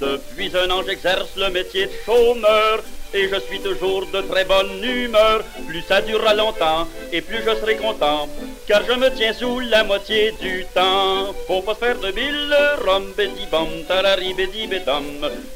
Depuis 0.00 0.56
un 0.56 0.70
an, 0.70 0.82
j'exerce 0.86 1.36
le 1.36 1.50
métier 1.50 1.86
de 1.86 1.92
chômeur. 2.04 2.84
Et 3.14 3.28
je 3.28 3.38
suis 3.40 3.60
toujours 3.60 4.06
de 4.06 4.20
très 4.22 4.44
bonne 4.44 4.82
humeur. 4.82 5.42
Plus 5.66 5.82
ça 5.82 6.00
durera 6.00 6.34
longtemps, 6.34 6.86
et 7.12 7.20
plus 7.20 7.42
je 7.46 7.54
serai 7.60 7.76
content. 7.76 8.28
Car 8.66 8.82
je 8.88 8.92
me 8.92 9.10
tiens 9.10 9.32
sous 9.32 9.60
la 9.60 9.84
moitié 9.84 10.32
du 10.40 10.64
temps. 10.74 11.32
Faut 11.46 11.62
pas 11.62 11.74
se 11.74 11.80
faire 11.80 11.98
de 11.98 12.10
bille, 12.10 12.56
rom 12.86 13.12
bédi 13.16 13.46
bom, 13.50 13.68
tarari 13.86 14.32
bédi. 14.34 14.68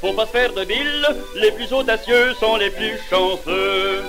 Faut 0.01 0.13
pas 0.13 0.27
se 0.27 0.33
faire 0.33 0.53
de 0.53 0.65
bille, 0.65 1.07
les 1.37 1.53
plus 1.53 1.73
audacieux 1.73 2.35
sont 2.41 2.57
les 2.57 2.71
plus 2.71 2.99
chanceux. 3.09 4.03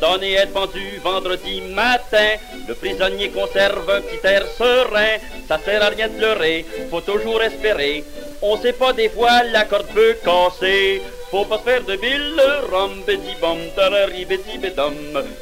Condamné 0.00 0.34
être 0.34 0.52
pendu 0.52 1.00
vendredi 1.02 1.62
matin, 1.74 2.36
le 2.68 2.74
prisonnier 2.74 3.30
conserve 3.30 3.88
un 3.90 4.00
petit 4.02 4.26
air 4.26 4.44
serein. 4.58 5.16
Ça 5.48 5.58
sert 5.58 5.82
à 5.82 5.88
rien 5.88 6.08
de 6.08 6.18
pleurer, 6.18 6.66
faut 6.90 7.00
toujours 7.00 7.42
espérer. 7.42 8.04
On 8.42 8.56
sait 8.58 8.74
pas 8.74 8.92
des 8.92 9.08
fois 9.08 9.42
la 9.44 9.64
corde 9.64 9.86
peut 9.94 10.16
casser. 10.22 11.00
Faut 11.30 11.44
pas 11.44 11.58
se 11.58 11.62
faire 11.62 11.82
de 11.84 11.96
bille, 11.96 12.40
rom 12.70 13.02
bédi 13.06 13.34
bom, 13.40 13.58
tarari 13.74 14.24
bédi 14.26 14.58
bédom. 14.58 14.92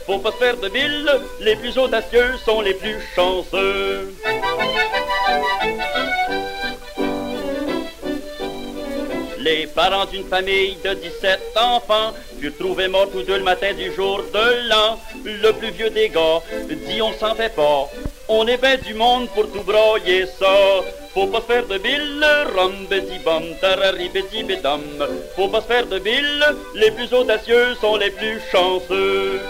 Faut 0.06 0.18
pas 0.18 0.30
se 0.30 0.36
faire 0.36 0.56
de 0.56 0.68
bille, 0.68 1.10
les 1.40 1.56
plus 1.56 1.76
audacieux 1.76 2.34
sont 2.44 2.60
les 2.60 2.74
plus 2.74 2.96
chanceux. 3.16 4.14
Les 9.44 9.66
parents 9.66 10.07
d'une 10.07 10.26
famille 10.26 10.78
de 10.83 10.94
17 10.94 11.52
enfants 11.57 12.14
furent 12.40 12.57
trouvés 12.59 12.88
morts 12.88 13.11
tous 13.12 13.24
deux 13.24 13.37
le 13.37 13.44
matin 13.44 13.74
du 13.74 13.92
jour 13.92 14.22
de 14.33 14.68
l'an. 14.70 14.98
Le 15.22 15.52
plus 15.52 15.70
vieux 15.70 15.90
des 15.90 16.09
gars 16.09 16.40
dit 16.88 17.02
on 17.02 17.12
s'en 17.12 17.35
fait 17.35 17.54
pas. 17.54 17.90
On 18.26 18.46
est 18.46 18.57
ben 18.57 18.80
du 18.80 18.94
monde 18.94 19.28
pour 19.35 19.52
tout 19.52 19.62
broyer 19.62 20.24
ça. 20.24 20.57
Faut 21.12 21.26
pas 21.26 21.42
se 21.42 21.46
faire 21.46 21.66
de 21.66 21.76
bille, 21.76 22.24
rom 22.57 22.87
bédi 22.88 23.18
bom, 23.22 23.44
tarari. 23.61 24.11
Faut 25.37 25.48
pas 25.48 25.61
se 25.61 25.66
faire 25.66 25.87
de 25.88 25.98
bille, 25.98 26.44
les 26.74 26.90
plus 26.92 27.12
audacieux 27.12 27.74
sont 27.83 27.96
les 27.96 28.12
plus 28.12 28.40
chanceux. 28.50 29.40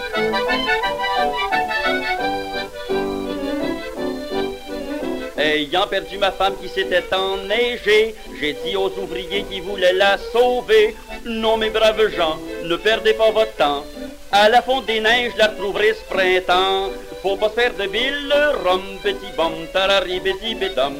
Ayant 5.37 5.87
perdu 5.87 6.17
ma 6.17 6.31
femme 6.31 6.55
qui 6.61 6.69
s'était 6.69 7.03
enneigée, 7.13 8.15
j'ai 8.39 8.53
dit 8.65 8.77
aux 8.77 8.91
ouvriers 8.97 9.43
qui 9.43 9.59
voulaient 9.59 9.93
la 9.93 10.17
sauver, 10.31 10.95
non 11.25 11.57
mes 11.57 11.69
braves 11.69 12.07
gens, 12.15 12.39
ne 12.63 12.75
perdez 12.77 13.13
pas 13.13 13.31
votre 13.31 13.53
temps. 13.55 13.83
À 14.31 14.49
la 14.49 14.61
fonte 14.61 14.85
des 14.85 15.01
neiges, 15.01 15.33
la 15.37 15.47
retrouverai 15.47 15.93
ce 15.93 16.13
printemps. 16.13 16.89
Faut 17.21 17.37
pas 17.37 17.49
se 17.49 17.55
faire 17.55 17.73
de 17.73 17.87
bille, 17.87 18.33
rom 18.63 18.81
petit 19.03 19.31
bom, 19.35 19.53
tarari 19.73 20.19
bédi 20.19 20.55
bédom. 20.55 20.93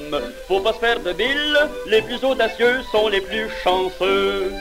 Faut 0.48 0.60
pas 0.60 0.74
se 0.74 0.80
faire 0.80 1.00
de 1.00 1.13
bille, 1.13 1.58
les 1.88 2.02
plus 2.02 2.24
audacieux 2.24 2.82
sont 2.91 3.08
les 3.08 3.21
plus 3.21 3.48
chanceux. 3.63 4.52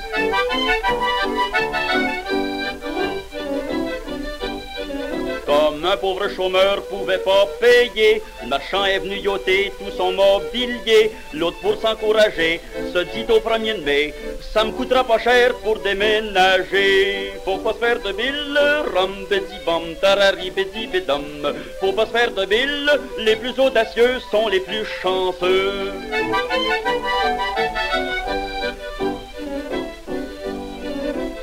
Comme 5.55 5.85
un 5.85 5.97
pauvre 5.97 6.29
chômeur 6.29 6.83
pouvait 6.87 7.19
pas 7.19 7.47
payer, 7.61 8.21
le 8.43 8.49
marchand 8.49 8.85
est 8.87 8.99
venu 8.99 9.19
yoter 9.19 9.73
tout 9.79 9.93
son 9.97 10.11
mobilier. 10.11 11.12
L'autre 11.33 11.59
pour 11.61 11.81
s'encourager 11.81 12.61
se 12.93 12.99
dit 13.12 13.25
au 13.29 13.38
premier 13.38 13.75
de 13.75 13.85
mai, 13.85 14.14
ça 14.53 14.64
me 14.64 14.73
coûtera 14.73 15.05
pas 15.05 15.21
cher 15.21 15.55
pour 15.62 15.79
déménager. 15.79 17.35
Faut 17.45 17.59
pas 17.59 17.73
se 17.73 17.79
faire 17.79 18.01
de 18.01 18.11
rom 18.95 19.14
bédi 19.31 19.59
bom, 19.64 19.85
tarari 20.01 20.51
bédi 20.51 20.88
bédom. 20.88 21.23
Faut 21.79 21.93
pas 21.93 22.07
se 22.07 22.11
faire 22.11 22.33
de 22.33 22.45
bille, 22.47 22.90
les 23.19 23.37
plus 23.37 23.57
audacieux 23.57 24.19
sont 24.33 24.49
les 24.49 24.61
plus 24.61 24.85
chanceux. 25.03 25.93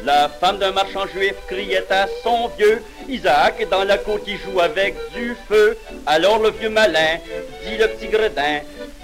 La 0.04 0.28
femme 0.28 0.58
d'un 0.58 0.72
marchand 0.72 1.08
juif 1.08 1.36
criait 1.48 1.90
à 1.90 2.08
son 2.24 2.50
vieux 2.58 2.84
Isaac 3.10 3.68
dans 3.70 3.84
la 3.84 3.98
cour 3.98 4.24
qui 4.24 4.38
joue 4.38 4.60
avec 4.60 4.96
du 5.14 5.36
feu. 5.48 5.78
Alors 6.06 6.40
le 6.40 6.52
vieux 6.52 6.70
malin 6.70 7.18
dit 7.64 7.78
le 7.78 7.88
petit 7.88 8.08
gredin 8.08 8.60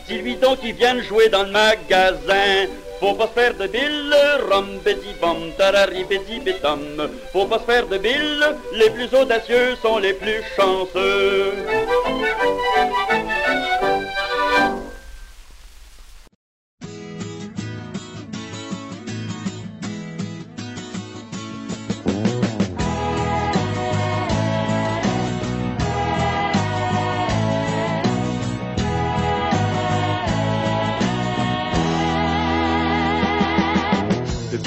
Dis-lui 0.08 0.36
donc 0.36 0.62
qu'il 0.62 0.74
vienne 0.74 1.02
jouer 1.02 1.28
dans 1.30 1.44
le 1.44 1.52
magasin. 1.52 2.68
Faut 3.00 3.14
pas 3.14 3.28
se 3.28 3.34
faire 3.34 3.54
de 3.54 3.68
bille, 3.68 4.16
rom 4.50 4.80
bédi 4.84 5.14
bom, 5.22 5.52
tarari 5.58 6.04
bédi 6.06 6.40
bédom. 6.40 7.10
Faut 7.32 7.46
pas 7.46 7.60
se 7.60 7.66
faire 7.66 7.88
de 7.88 7.98
bille, 7.98 8.44
les 8.74 8.90
plus 8.90 9.14
audacieux 9.14 9.76
sont 9.82 9.98
les 9.98 10.14
plus 10.14 10.42
chanceux. 10.56 11.54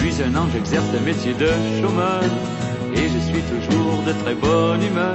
Depuis 0.00 0.22
un 0.22 0.34
an, 0.34 0.46
j'exerce 0.50 0.86
le 0.94 1.00
métier 1.00 1.34
de 1.34 1.48
chômeur 1.78 2.22
et 2.94 3.02
je 3.02 3.18
suis 3.18 3.42
toujours 3.42 4.02
de 4.06 4.12
très 4.12 4.34
bonne 4.34 4.82
humeur. 4.82 5.14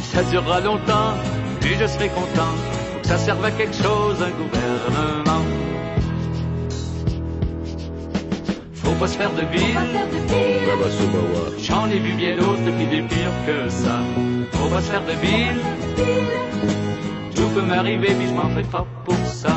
Ça 0.00 0.22
durera 0.22 0.60
longtemps 0.60 1.12
et 1.60 1.74
je 1.78 1.86
serai 1.86 2.08
content. 2.08 2.54
Faut 2.94 3.00
que 3.02 3.06
ça 3.06 3.18
serve 3.18 3.44
à 3.44 3.50
quelque 3.50 3.74
chose, 3.74 4.16
un 4.22 4.30
gouvernement. 4.30 5.44
Faut 8.72 8.92
pas 8.92 9.08
se 9.08 9.18
faire 9.18 9.34
de 9.34 9.42
bile. 9.42 9.78
J'en 11.58 11.86
ai 11.90 11.98
vu 11.98 12.14
bien 12.14 12.36
d'autres 12.36 12.78
qui 12.78 12.86
des 12.86 13.02
pires 13.02 13.38
que 13.46 13.68
ça. 13.68 13.98
Faut 14.52 14.68
pas 14.68 14.80
se 14.80 14.90
faire 14.90 15.04
de 15.04 15.14
bile. 15.20 15.60
Tout 17.34 17.48
peut 17.54 17.60
m'arriver, 17.60 18.14
mais 18.18 18.26
je 18.26 18.32
m'en 18.32 18.48
fais 18.56 18.62
pas 18.72 18.86
pour 19.04 19.26
ça. 19.26 19.54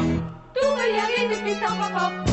Tout 0.55 0.75
va 0.75 0.87
y 0.87 1.29
depuis 1.29 1.53
ça 1.53 1.67
va 1.73 1.97
pas 1.97 2.26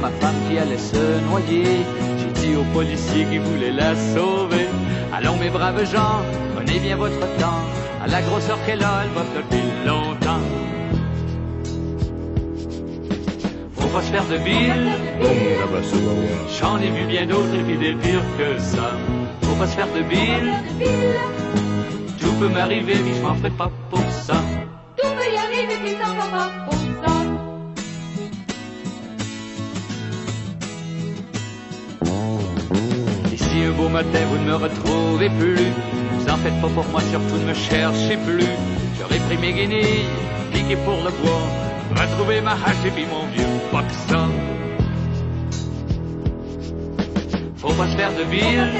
ma 0.00 0.10
femme 0.20 0.34
qui 0.48 0.58
allait 0.58 0.78
se 0.78 1.20
noyer, 1.28 1.84
j'ai 2.18 2.40
dit 2.40 2.56
aux 2.56 2.64
policiers 2.74 3.24
qui 3.24 3.38
voulaient 3.38 3.72
la 3.72 3.94
sauver. 3.94 4.66
Allons, 5.12 5.36
mes 5.36 5.50
braves 5.50 5.84
gens, 5.90 6.22
prenez 6.54 6.78
bien 6.78 6.96
votre 6.96 7.20
temps. 7.38 7.62
À 8.02 8.06
la 8.06 8.22
grosseur 8.22 8.58
qu'elle 8.66 8.82
a, 8.82 9.02
elle 9.04 9.10
va 9.10 9.24
flotter 9.32 9.64
longtemps. 9.86 10.44
Faut 13.78 13.88
pas 13.88 14.02
se 14.02 14.12
faire 14.12 14.24
de 14.26 14.38
bile. 14.38 14.92
J'en 16.60 16.78
ai 16.78 16.90
vu 16.90 17.04
bien 17.06 17.26
d'autres 17.26 17.56
qui 17.66 17.76
des 17.76 17.94
pires 17.94 18.30
que 18.38 18.60
ça. 18.60 18.92
Faut 19.42 19.54
pas 19.54 19.66
se 19.66 19.76
faire 19.76 19.88
de 19.94 20.02
bile. 20.02 20.52
Tout 22.20 22.32
peut 22.40 22.48
m'arriver, 22.48 22.96
mais 23.04 23.14
je 23.14 23.22
m'en 23.22 23.34
ferai 23.34 23.50
pas 23.50 23.70
pour 23.90 24.04
ça. 24.10 24.36
Tout 24.96 25.08
va 25.08 25.26
y 25.26 25.66
depuis 25.66 25.96
ça 26.00 26.12
va 26.12 26.26
pas 26.36 26.65
beau 33.72 33.88
matin 33.88 34.20
vous 34.30 34.38
ne 34.38 34.44
me 34.44 34.54
retrouvez 34.54 35.30
plus. 35.30 35.72
Vous 36.18 36.28
en 36.28 36.36
faites 36.38 36.60
pas 36.60 36.68
pour 36.68 36.84
moi, 36.86 37.00
surtout 37.00 37.36
ne 37.36 37.48
me 37.48 37.54
cherchez 37.54 38.16
plus. 38.16 38.50
J'aurais 38.98 39.18
pris 39.18 39.38
mes 39.38 39.52
guenilles, 39.52 40.06
piqué 40.52 40.76
pour 40.84 40.96
le 41.04 41.10
bois, 41.22 41.46
retrouvé 41.90 42.40
ma 42.40 42.52
hache 42.52 42.84
et 42.86 42.90
puis 42.90 43.06
mon 43.06 43.26
vieux 43.26 43.44
boxon. 43.72 44.30
Faut 47.56 47.72
pas 47.72 47.88
se 47.88 47.96
faire 47.96 48.12
de 48.12 48.22
ville, 48.30 48.72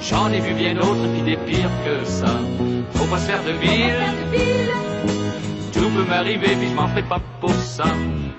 j'en 0.00 0.30
ai 0.30 0.40
vu 0.40 0.54
bien 0.54 0.74
d'autres 0.74 1.08
puis 1.12 1.22
des 1.22 1.36
pires 1.36 1.70
que 1.84 2.04
ça. 2.04 2.38
Faut 2.94 3.06
pas 3.06 3.18
se 3.18 3.30
faire 3.30 3.42
de 3.42 3.52
ville, 3.52 4.04
tout 5.72 5.90
peut 5.90 6.08
m'arriver 6.08 6.54
puis 6.58 6.68
je 6.68 6.74
m'en 6.74 6.88
fais 6.88 7.02
pas 7.02 7.20
pour 7.40 7.50
ça. 7.50 7.84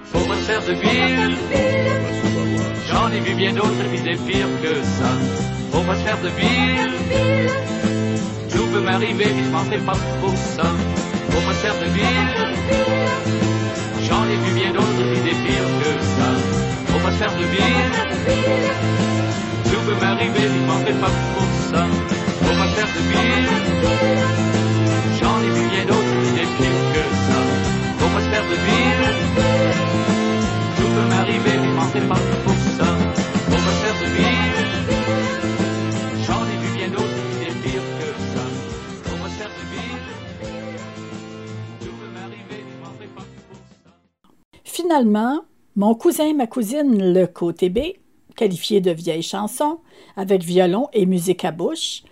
Faut 0.05 0.19
pas 0.19 0.35
se 0.35 0.51
faire 0.51 0.61
de 0.61 0.73
ville, 0.73 1.37
j'en 2.89 3.11
ai 3.11 3.19
vu 3.19 3.33
bien 3.35 3.53
d'autres 3.53 3.89
des 4.03 4.15
pires 4.27 4.55
que 4.63 4.73
ça. 4.97 5.09
Faut 5.71 5.81
pas 5.81 5.95
se 5.95 6.01
faire 6.01 6.21
de 6.21 6.29
ville, 6.29 6.93
tout 8.51 8.67
peut 8.73 8.81
m'arriver 8.81 9.25
puis 9.25 9.43
je 9.45 9.49
m'en 9.51 9.65
fais 9.65 9.79
pas 9.79 9.97
pour 10.21 10.35
ça. 10.55 10.63
Faut 11.29 11.41
pas 11.41 11.53
se 11.53 11.61
faire 11.65 11.79
de 11.79 11.89
ville, 11.97 12.33
j'en 14.07 14.23
ai 14.23 14.37
vu 14.43 14.51
bien 14.55 14.71
d'autres 14.73 15.07
des 15.25 15.35
pires 15.43 15.71
que 15.81 15.91
ça. 16.15 16.29
Faut 16.87 16.99
pas 16.99 17.11
se 17.11 17.17
faire 17.17 17.35
de 17.41 17.45
ville, 17.55 17.91
tout 19.65 19.81
peut 19.87 19.99
m'arriver 20.01 20.45
puis 20.51 20.59
je 20.61 20.67
m'en 20.71 20.79
fais 20.85 20.97
pas 21.03 21.11
pour 21.35 21.49
ça. 21.71 21.85
Faut 22.43 22.57
pas 22.59 22.67
se 22.69 22.75
faire 22.79 22.91
de 22.97 23.03
ville, 23.11 23.49
j'en 25.19 25.37
ai 25.45 25.51
vu 25.57 25.63
bien 25.73 25.85
d'autres 25.85 26.19
des 26.37 26.47
pires 26.57 26.85
que 26.93 27.03
ça. 27.27 27.39
Faut 27.99 28.11
pas 28.13 28.21
se 28.21 28.29
faire 28.29 28.47
de 28.53 28.57
ville, 28.67 29.07
tout 30.77 30.89
peut 30.95 31.07
m'arriver 31.09 31.55
mais 31.61 31.67
je 31.67 31.75
m'en 31.75 31.87
fais 31.93 32.01
pas 32.01 32.21
pour 32.43 32.53
ça. 32.53 32.56
Finalement, 44.87 45.41
mon 45.75 45.95
cousin 45.95 46.27
et 46.27 46.33
ma 46.33 46.47
cousine, 46.47 47.13
le 47.13 47.27
côté 47.27 47.67
B, 47.67 47.79
qualifié 48.37 48.79
de 48.79 48.91
vieille 48.91 49.21
chanson, 49.21 49.81
avec 50.15 50.43
violon 50.43 50.87
et 50.93 51.05
musique 51.05 51.43
à 51.43 51.51
bouche, 51.51 52.03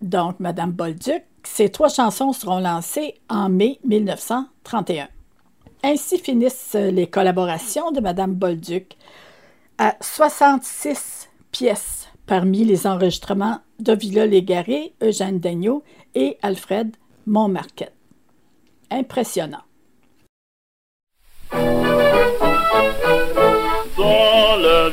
donc 0.00 0.40
Madame 0.40 0.70
Bolduc, 0.72 1.22
ces 1.42 1.68
trois 1.68 1.90
chansons 1.90 2.32
seront 2.32 2.60
lancées 2.60 3.20
en 3.28 3.50
mai 3.50 3.78
1931. 3.84 5.08
Ainsi 5.84 6.16
finissent 6.16 6.72
les 6.72 7.08
collaborations 7.08 7.90
de 7.90 8.00
Madame 8.00 8.32
Bolduc 8.32 8.96
à 9.76 9.96
66 10.00 11.28
pièces 11.52 12.08
parmi 12.24 12.64
les 12.64 12.86
enregistrements 12.86 13.58
d'Ovila 13.78 14.24
Légaré, 14.24 14.94
Eugène 15.02 15.40
Daigneault 15.40 15.82
et 16.14 16.38
Alfred 16.40 16.96
Montmarquette. 17.26 17.92
Impressionnant. 18.90 19.60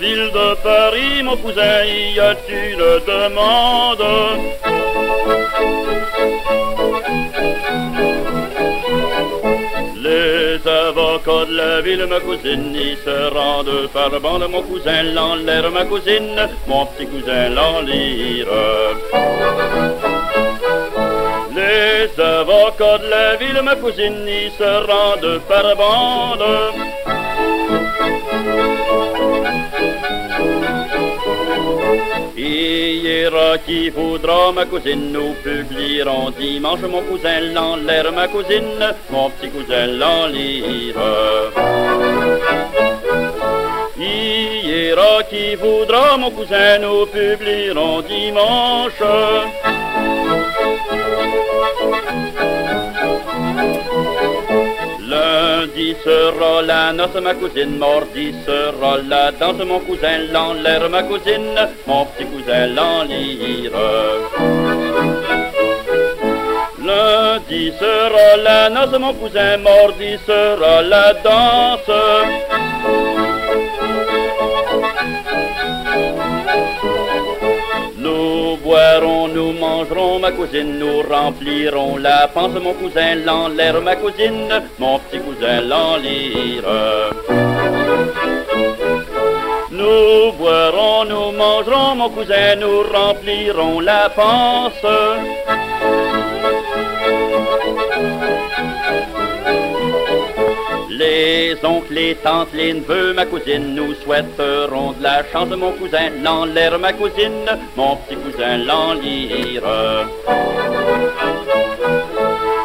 Ville 0.07 0.31
de 0.31 0.47
Paris, 0.63 1.23
mon 1.23 1.37
cousin, 1.37 1.83
y 2.15 2.19
a 2.19 2.31
une 2.63 2.85
demande? 3.11 4.05
Les 10.05 10.67
avocats 10.85 11.45
de 11.49 11.55
la 11.61 11.81
ville, 11.81 12.05
ma 12.13 12.19
cousine, 12.27 12.75
y 12.89 12.95
se 13.05 13.17
rendent 13.37 13.87
par 13.95 14.13
bande. 14.25 14.47
Mon 14.53 14.63
cousin 14.69 15.03
l'enlève, 15.15 15.69
ma 15.77 15.83
cousine, 15.91 16.41
mon 16.67 16.85
petit 16.85 17.07
cousin 17.11 17.49
l'enlire. 17.57 18.53
Les 21.57 22.09
avocats 22.39 22.99
de 23.03 23.09
la 23.15 23.35
ville, 23.41 23.61
ma 23.69 23.75
cousine, 23.75 24.27
y 24.41 24.49
se 24.59 24.71
rendent 24.89 25.41
par 25.49 25.67
bande. 25.81 26.47
Il 32.39 33.03
ira 33.03 33.57
qui 33.57 33.89
voudra, 33.89 34.51
ma 34.51 34.65
cousine, 34.65 35.11
nous 35.11 35.33
publierons 35.43 36.29
dimanche. 36.37 36.81
Mon 36.81 37.01
cousin 37.01 37.39
l'enlève, 37.51 38.13
ma 38.13 38.27
cousine, 38.27 38.93
mon 39.09 39.31
petit 39.31 39.49
cousin 39.49 39.87
l'enlire. 39.87 41.01
Il 43.97 44.69
ira 44.69 45.23
qui 45.27 45.55
voudra, 45.55 46.15
mon 46.17 46.29
cousin, 46.29 46.77
nous 46.77 47.07
publierons 47.07 48.01
dimanche. 48.03 49.01
Lundi 55.57 55.95
sera 56.03 56.61
la 56.61 56.91
noce, 56.91 57.19
ma 57.19 57.33
cousine, 57.33 57.77
mardi 57.77 58.31
sera 58.45 59.01
la 59.01 59.31
danse, 59.31 59.63
mon 59.63 59.79
cousin 59.79 60.31
l'enlève, 60.31 60.87
ma 60.87 61.01
cousine, 61.01 61.67
mon 61.87 62.05
petit 62.05 62.25
cousin 62.25 62.67
l'enlire. 62.75 63.71
Lundi 66.77 67.73
sera 67.79 68.35
la 68.35 68.69
noce, 68.69 68.99
mon 68.99 69.15
cousin, 69.15 69.57
mardi 69.57 70.15
sera 70.27 70.81
la 70.83 71.13
danse. 71.23 73.06
Boirons, 78.77 79.27
nous 79.33 79.53
mangerons, 79.53 80.19
ma 80.19 80.31
cousine, 80.31 80.77
nous 80.77 81.01
remplirons 81.01 81.97
la 81.97 82.27
panse, 82.27 82.59
mon 82.65 82.73
cousin 82.73 83.15
l'enlève, 83.25 83.81
ma 83.81 83.95
cousine, 83.95 84.53
mon 84.77 84.99
petit 84.99 85.19
cousin 85.25 85.61
l'enlire. 85.61 86.69
Nous 89.71 90.31
boirons, 90.39 91.05
nous 91.11 91.31
mangerons, 91.41 91.95
mon 91.95 92.09
cousin, 92.09 92.55
nous 92.61 92.79
remplirons 92.97 93.79
la 93.79 94.09
panse. 94.09 94.85
Les 101.17 101.57
oncles, 101.63 101.95
les 101.95 102.13
tantes, 102.13 102.53
les 102.53 102.73
neveux, 102.75 103.11
ma 103.11 103.25
cousine, 103.25 103.73
nous 103.73 103.95
souhaiterons 103.95 104.91
de 104.91 105.01
la 105.01 105.23
chance. 105.31 105.49
Mon 105.49 105.71
cousin 105.71 106.11
l'enlève, 106.23 106.77
ma 106.79 106.93
cousine, 106.93 107.49
mon 107.75 107.95
petit 107.95 108.17
cousin 108.17 108.57
l'enlire. 108.57 109.63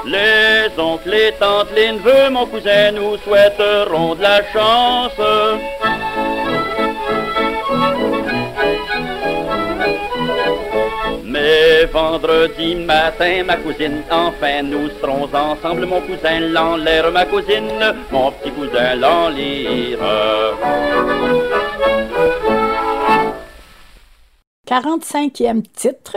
Les 0.04 0.68
oncles, 0.76 1.08
les 1.08 1.32
tantes, 1.40 1.72
les 1.74 1.92
neveux, 1.92 2.28
mon 2.30 2.44
cousin, 2.44 2.92
nous 2.92 3.16
souhaiterons 3.24 4.16
de 4.16 4.22
la 4.22 4.42
chance. 4.52 5.18
Mais 11.42 11.86
vendredi 11.86 12.76
matin, 12.76 13.42
ma 13.42 13.56
cousine, 13.56 14.04
enfin 14.12 14.62
nous 14.62 14.88
serons 15.00 15.28
ensemble. 15.34 15.86
Mon 15.86 16.00
cousin 16.00 16.38
l'enlève, 16.38 17.12
ma 17.12 17.26
cousine, 17.26 17.82
mon 18.12 18.30
petit 18.30 18.52
cousin 18.52 18.94
l'enlire. 18.94 19.98
45e 24.68 25.62
titre 25.62 26.16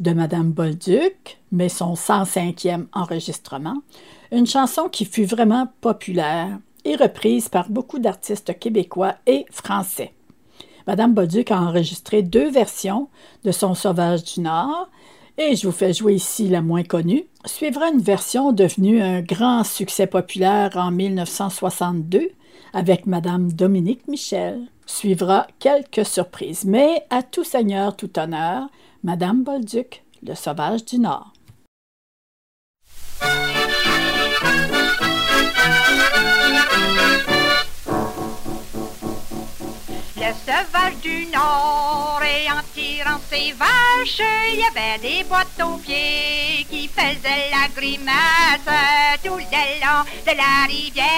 de 0.00 0.10
Madame 0.12 0.50
Bolduc, 0.50 1.38
mais 1.52 1.68
son 1.68 1.94
105e 1.94 2.86
enregistrement, 2.94 3.76
une 4.32 4.48
chanson 4.48 4.88
qui 4.88 5.04
fut 5.04 5.24
vraiment 5.24 5.72
populaire 5.80 6.58
et 6.84 6.96
reprise 6.96 7.48
par 7.48 7.68
beaucoup 7.68 8.00
d'artistes 8.00 8.58
québécois 8.58 9.14
et 9.24 9.46
français. 9.52 10.12
Madame 10.86 11.14
Bolduc 11.14 11.50
a 11.50 11.60
enregistré 11.60 12.22
deux 12.22 12.50
versions 12.50 13.08
de 13.44 13.52
son 13.52 13.74
Sauvage 13.74 14.24
du 14.24 14.40
Nord 14.40 14.88
et 15.38 15.56
je 15.56 15.66
vous 15.66 15.72
fais 15.72 15.92
jouer 15.92 16.14
ici 16.14 16.48
la 16.48 16.62
moins 16.62 16.82
connue. 16.82 17.24
Suivra 17.46 17.88
une 17.88 18.00
version 18.00 18.52
devenue 18.52 19.00
un 19.00 19.22
grand 19.22 19.64
succès 19.64 20.06
populaire 20.06 20.70
en 20.76 20.90
1962 20.90 22.30
avec 22.72 23.06
Madame 23.06 23.52
Dominique 23.52 24.06
Michel. 24.08 24.60
Suivra 24.86 25.46
quelques 25.58 26.04
surprises, 26.04 26.64
mais 26.64 27.04
à 27.10 27.22
tout 27.22 27.44
seigneur, 27.44 27.96
tout 27.96 28.18
honneur, 28.18 28.68
Madame 29.04 29.42
Bolduc, 29.42 30.04
le 30.22 30.34
Sauvage 30.34 30.84
du 30.84 30.98
Nord. 30.98 31.32
Le 40.22 40.28
sauvage 40.28 41.00
du 41.02 41.26
Nord. 41.32 42.20
Et 42.22 42.48
en 42.48 42.62
tirant 42.72 43.20
ses 43.28 43.52
vaches, 43.54 44.22
il 44.52 44.60
y 44.60 44.62
avait 44.62 45.00
des 45.00 45.24
boîtes 45.24 45.60
aux 45.64 45.78
pieds 45.78 46.64
qui 46.70 46.86
faisaient 46.86 47.50
la 47.50 47.66
grimace. 47.74 48.70
Tout 49.24 49.36
le 49.36 49.80
long 49.82 50.04
de 50.24 50.36
la 50.36 50.66
rivière. 50.68 51.12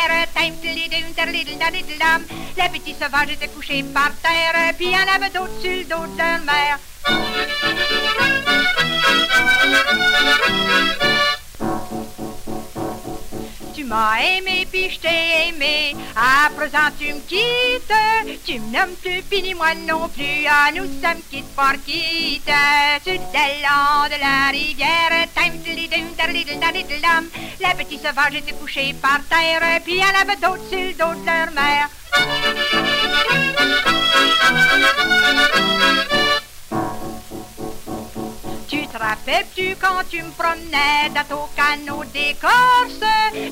Les 2.56 2.68
petits 2.70 2.94
sauvages 2.94 3.32
étaient 3.32 3.48
couchés 3.48 3.82
par 3.82 4.12
terre, 4.22 4.72
puis 4.78 4.86
il 4.86 4.92
y 4.92 4.96
en 4.96 5.06
avait 5.14 5.28
d'autres 5.30 5.60
sur 5.60 5.70
le 5.70 5.84
dos 5.84 6.06
leur 6.16 6.40
m'as 13.94 14.18
aimé, 14.20 14.66
puis 14.70 14.90
je 14.90 14.98
t'ai 14.98 15.48
aimé. 15.48 15.94
À 16.16 16.50
présent, 16.50 16.90
tu 16.98 17.12
me 17.14 17.20
quittes. 17.20 17.98
Tu 18.44 18.58
me 18.58 18.94
plus, 18.96 19.22
puis 19.22 19.42
ni 19.42 19.54
moi 19.54 19.74
non 19.86 20.08
plus. 20.08 20.46
Nous 20.74 20.88
sommes 21.00 21.22
quittes 21.30 21.54
pour 21.54 21.76
quitte. 21.86 22.50
Sur 23.04 23.12
le 23.12 23.52
long 23.66 24.08
de 24.12 24.18
la 24.26 24.36
rivière. 24.50 25.28
Time, 25.36 25.54
Les 27.60 27.74
petits 27.84 27.98
sauvages 27.98 28.34
étaient 28.34 28.52
couchés 28.52 28.94
par 29.00 29.20
terre. 29.28 29.80
Puis 29.84 30.00
en 30.00 30.20
avait 30.20 30.36
d'autres 30.36 30.68
sur 30.68 30.78
le 30.78 30.92
dos 30.92 31.14
de. 31.24 31.44
Tu 38.94 39.00
te 39.00 39.04
rappelles-tu 39.04 39.76
quand 39.80 40.08
tu 40.08 40.22
me 40.22 40.30
promenais 40.30 41.10
dans 41.12 41.24
ton 41.24 41.48
canot 41.56 42.04
d'écorce? 42.12 43.00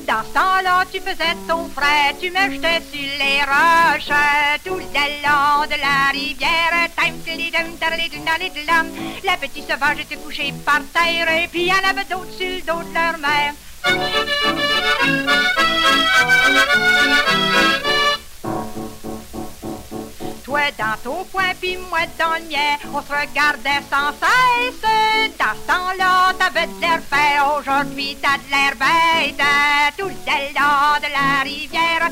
Dans 0.07 0.23
ce 0.23 0.33
temps-là, 0.33 0.85
tu 0.89 1.01
faisais 1.01 1.35
ton 1.49 1.67
frère, 1.67 2.13
tu 2.17 2.31
me 2.31 2.49
jetais 2.49 2.81
sur 2.89 3.09
les 3.19 3.41
roches. 3.43 4.17
Tout 4.63 4.77
le 4.77 4.83
long 4.85 5.65
de 5.65 5.75
la 5.81 6.11
rivière 6.13 6.53
La 9.25 9.37
petite 9.37 9.69
sauvage 9.69 9.99
était 9.99 10.15
couchée 10.15 10.53
par 10.65 10.79
terre 10.93 11.27
Et 11.43 11.47
puis 11.49 11.69
en 11.71 11.89
avait 11.89 12.05
d'autres 12.05 12.31
sur 12.37 12.47
le 12.47 12.61
dos 12.61 12.81
de 12.81 12.93
leur 12.93 13.17
mère 13.17 13.53
Toi 20.53 20.69
dans 20.77 20.97
ton 21.03 21.23
coin, 21.31 21.51
puis 21.59 21.77
moi 21.89 22.01
dans 22.19 22.35
le 22.35 22.45
mien, 22.47 22.77
on 22.93 23.01
se 23.01 23.09
regardait 23.09 23.81
sans 23.89 24.11
cesse. 24.21 24.83
Dans 25.39 25.55
ce 25.55 25.65
temps-là, 25.65 26.31
t'avais 26.37 26.67
de 26.67 26.79
l'air 26.79 26.99
fait, 27.09 27.41
aujourd'hui 27.57 28.15
t'as 28.21 28.37
de 28.37 28.51
l'air 28.51 28.75
bête. 28.77 29.41
Tout 29.97 30.09
le 30.09 30.13
long 30.13 30.99
de 30.99 31.09
la 31.11 31.41
rivière, 31.41 32.07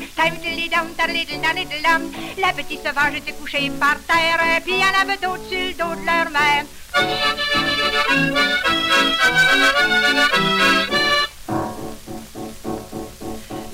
la 2.36 2.52
petite 2.52 2.84
sauvage 2.84 3.14
était 3.14 3.32
couchée 3.34 3.70
par 3.78 3.94
terre, 4.08 4.40
puis 4.64 4.72
il 4.72 4.80
y 4.80 4.84
en 4.84 5.00
avait 5.00 5.18
d'autres 5.18 5.48
sur 5.48 5.60
le 5.60 5.74
dos 5.74 5.94
de 5.94 6.04
leur 6.04 6.28
mère. 6.30 6.64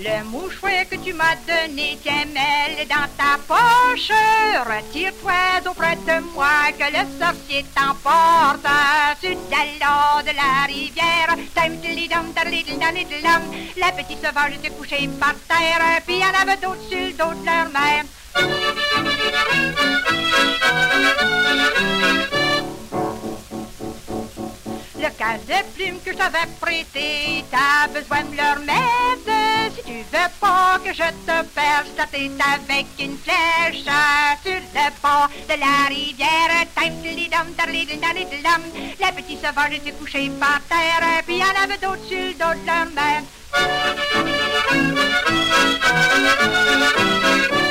Le 0.01 0.23
mouchoir 0.25 0.89
que 0.89 0.95
tu 0.97 1.13
m'as 1.13 1.35
donné, 1.45 1.99
tiens, 2.01 2.25
mets 2.33 2.87
dans 2.87 3.09
ta 3.17 3.37
poche. 3.49 4.13
Retire-toi 4.65 5.69
auprès 5.69 5.97
de 5.97 6.21
moi, 6.35 6.71
que 6.79 6.85
le 6.85 7.05
sorcier 7.19 7.65
t'emporte 7.75 8.65
sur 9.21 9.31
long 9.31 10.23
de 10.23 10.33
la 10.37 10.67
rivière. 10.67 11.35
La 13.77 13.93
petite 13.93 14.25
sauvage 14.25 14.55
était 14.55 14.71
couchée 14.71 15.09
par 15.19 15.35
terre, 15.49 16.01
puis 16.07 16.23
en 16.23 16.43
avait 16.43 16.57
d'autres 16.59 16.89
sur 16.89 17.35
de 17.35 17.45
leur 17.45 17.69
mère. 17.71 18.05
Le 25.01 25.11
casse 25.17 25.47
de 25.47 25.55
plumes 25.75 26.01
que 26.05 26.13
je 26.13 26.17
t'avais 26.17 26.49
prêté, 26.61 27.45
t'as 27.51 27.87
besoin 27.89 28.25
de 28.25 28.37
leur 28.37 28.59
mettre. 28.61 29.31
Si 29.77 29.83
tu 29.85 29.99
veux 30.13 30.31
pas 30.41 30.79
que 30.85 30.93
je 30.93 31.09
te 31.27 31.43
perce 31.55 31.95
la 31.97 32.07
tête 32.07 32.33
avec 32.55 32.87
une 32.99 33.17
flèche 33.19 33.85
sur 34.43 34.61
le 34.75 34.91
pont 35.01 35.29
de 35.49 35.57
la 35.61 35.89
rivière. 35.89 36.29
La 39.01 39.13
petite 39.13 39.45
sauvage 39.45 39.75
était 39.75 39.93
couchée 39.93 40.31
par 40.41 40.61
terre, 40.69 41.23
puis 41.27 41.43
en 41.43 41.55
avait 41.63 41.79
d'autres 41.79 42.05
sur 42.07 42.19
le 42.19 42.35
dos 42.35 42.55
de. 47.55 47.68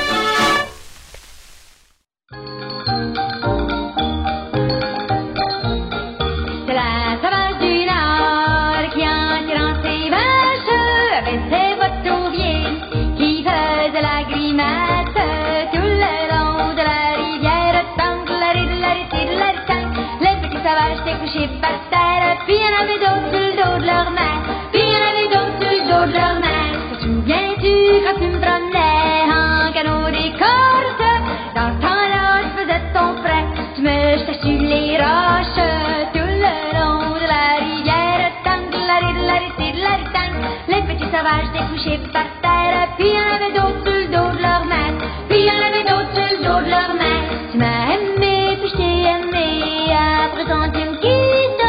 Couchés 41.88 42.00
par 42.12 42.26
terre, 42.42 42.88
puis 42.96 43.08
il 43.08 43.14
y 43.14 43.18
en 43.18 43.34
avait 43.34 43.52
d'autres 43.52 43.82
sur 43.84 43.92
le 43.92 44.06
dos 44.06 44.36
de 44.36 44.42
leur 44.42 44.64
mère, 44.66 44.94
puis 45.28 45.38
il 45.40 45.46
y 45.46 45.50
en 45.50 45.62
avait 45.68 45.84
d'autres 45.84 46.14
sur 46.14 46.28
le 46.30 46.44
dos 46.44 46.64
de 46.64 46.70
leur 46.70 46.94
mère. 46.94 47.24
Tu 47.52 47.58
m'as 47.58 47.94
aimé, 47.94 48.58
puis 48.60 48.70
je 48.70 48.76
t'ai 48.76 48.96
aimé, 49.14 49.92
à 49.92 50.28
présent 50.34 50.70
tu 50.72 50.80
me 50.80 50.96
quittes. 50.96 51.66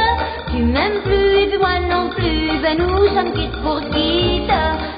Tu 0.51 0.57
m'aimes 0.63 1.01
plus, 1.03 1.43
et 1.43 1.47
puis 1.47 1.57
moi 1.57 1.79
non 1.89 2.09
plus, 2.09 2.59
ben 2.61 2.77
nous 2.77 3.07
sommes 3.15 3.33
quittes 3.33 3.61
pour 3.63 3.79
quitte. 3.91 4.51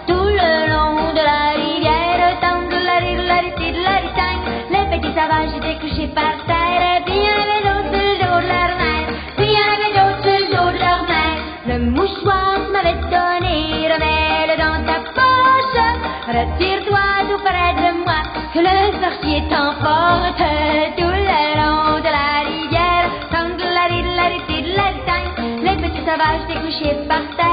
Tout 0.08 0.30
le 0.42 0.70
long 0.74 1.14
de 1.14 1.22
la 1.22 1.54
rivière, 1.62 2.38
la 2.42 2.98
rid, 3.00 3.20
la 3.28 3.40
rid, 3.42 3.56
rid, 3.60 3.76
la 3.84 3.98
tang. 4.18 4.42
Les 4.72 4.98
petits 4.98 5.14
sauvages 5.14 5.56
étaient 5.58 5.80
couchés 5.80 6.08
par 6.16 6.34
terre, 6.48 6.61
le 18.60 18.92
sorcier 19.02 19.42
t'emporte 19.50 20.44
tout 20.98 21.06
le 21.06 21.56
long 21.56 22.00
de 22.00 22.12
la 22.18 22.44
rivière. 22.50 23.10
Tang, 23.32 23.58
la 23.58 23.88
la 23.88 24.06
la 24.16 24.28
rid, 24.28 24.46
tang. 25.06 25.26
Les 25.64 25.76
petits 25.78 26.02
sauvages 26.02 26.42
étaient 26.50 26.60
couchés 26.60 26.96
par 27.08 27.24
terre, 27.38 27.51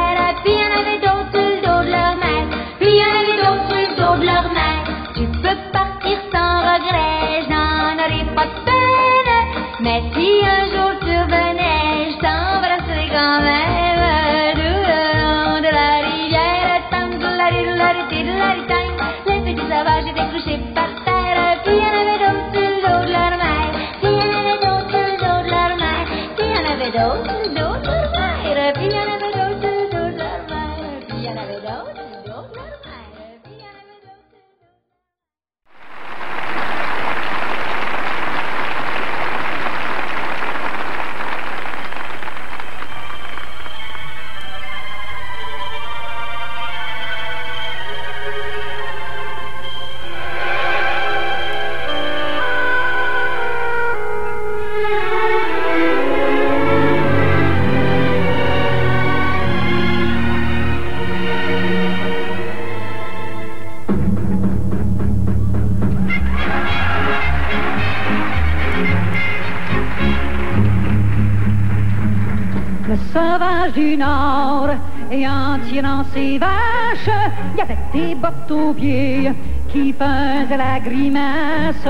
du 73.72 73.96
Nord. 73.96 74.70
Et 75.10 75.26
en 75.26 75.58
tirant 75.68 76.04
ses 76.14 76.38
vaches, 76.38 77.10
il 77.54 77.58
y 77.58 77.62
avait 77.62 77.78
des 77.92 78.14
bottes 78.14 78.50
aux 78.50 78.72
pieds 78.74 79.32
qui 79.72 79.92
faisaient 79.92 80.56
la 80.56 80.80
grimace 80.80 81.88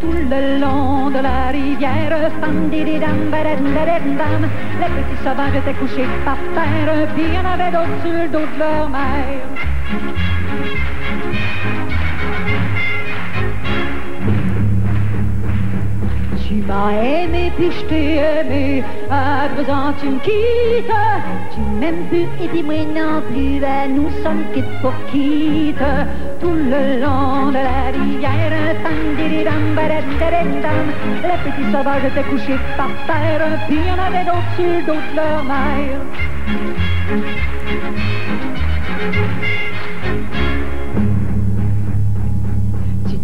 tout 0.00 0.12
le 0.12 0.60
long 0.60 1.10
de 1.10 1.18
la 1.18 1.48
rivière. 1.48 2.30
Les 2.70 2.86
petits 4.96 5.22
sauvages 5.24 5.56
étaient 5.56 5.74
couchés 5.74 6.08
par 6.24 6.38
terre, 6.54 7.08
puis 7.14 7.24
il 7.28 7.34
y 7.34 7.38
en 7.38 7.44
avait 7.44 7.70
d'autres 7.70 8.00
sur 8.02 8.28
de 8.30 8.58
leur 8.58 8.88
mère. 8.88 10.43
M'as 16.74 16.90
aimé 16.90 17.52
puis 17.56 17.70
je 17.70 17.84
t'ai 17.84 18.16
aimé, 18.16 18.82
à 19.08 19.48
présent 19.54 19.92
tu 20.00 20.06
me 20.08 20.18
quittes. 20.18 20.90
Tu 21.54 21.60
m'aimes 21.78 22.04
plus 22.08 22.26
et 22.44 22.48
puis 22.48 22.64
moi 22.64 22.84
non 22.86 23.22
plus, 23.28 23.60
ben 23.60 23.94
nous 23.94 24.10
sommes 24.24 24.44
quittes 24.52 24.80
pour 24.82 24.92
quitte. 25.12 25.86
Tout 26.40 26.56
le 26.74 27.00
long 27.00 27.50
de 27.50 27.62
la 27.70 27.92
rivière. 27.92 28.50
Les 31.22 31.38
petits 31.44 31.70
sauvages 31.72 32.04
étaient 32.06 32.28
couchés 32.28 32.58
par 32.76 32.90
terre, 33.06 33.46
puis 33.68 33.78
il 33.78 33.86
y 33.86 33.90
en 33.92 33.98
avait 34.08 34.24
d'autres 34.24 34.54
sur 34.56 34.66
le 34.66 34.82
de 34.82 34.94
leur. 35.14 35.44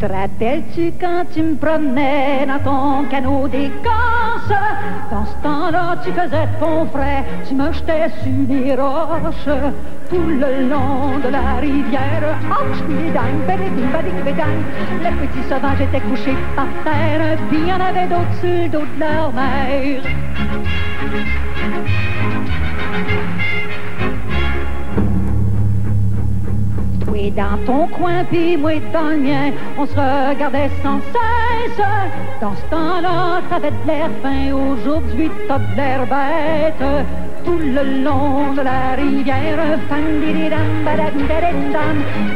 Te 0.01 0.07
rappelles-tu 0.07 0.93
quand 0.99 1.25
tu 1.33 1.43
me 1.43 1.57
promenais 1.57 2.47
dans 2.47 2.59
ton 2.61 3.05
canot 3.11 3.47
d'écorce 3.49 4.53
Dans 5.11 5.27
ce 5.27 5.35
temps-là, 5.43 5.97
tu 6.03 6.11
faisais 6.13 6.49
ton 6.59 6.87
frais, 6.87 7.25
tu 7.47 7.55
me 7.55 7.71
jetais 7.71 8.09
sur 8.23 8.49
les 8.49 8.75
roches. 8.75 9.59
Tout 10.09 10.27
le 10.27 10.69
long 10.69 11.19
de 11.23 11.29
la 11.29 11.57
rivière, 11.61 12.39
Les 15.03 15.11
petits 15.11 15.49
sauvages 15.49 15.81
étaient 15.83 16.01
couchés 16.01 16.37
par 16.57 16.67
terre, 16.83 17.39
puis 17.51 17.59
il 17.61 17.69
y 17.69 17.73
en 17.73 17.81
avait 17.81 18.07
d'autres 18.07 18.35
sur 18.41 18.49
le 18.49 18.69
dos 18.69 18.87
de 18.95 19.01
leur 19.01 19.33
mère 19.33 20.03
Dans 27.37 27.57
ton 27.65 27.87
coin, 27.87 28.25
puis 28.25 28.57
moi 28.57 28.73
dans 28.93 29.11
le 29.11 29.17
mien, 29.19 29.53
on 29.79 29.87
se 29.87 29.93
regardait 29.93 30.71
sans 30.83 31.01
cesse. 31.13 31.87
Dans 32.41 32.55
ce 32.55 32.63
temps-là, 32.71 33.41
t'avais 33.49 33.71
de 33.71 33.87
l'air 33.87 34.11
fin, 34.23 34.53
aujourd'hui 34.53 35.31
t'as 35.47 35.59
de 35.59 35.77
l'air 35.77 36.07
bête. 36.07 37.07
Tout 37.45 37.59
le 37.59 38.03
long 38.05 38.53
de 38.53 38.63
la 38.63 38.97
rivière. 38.97 39.79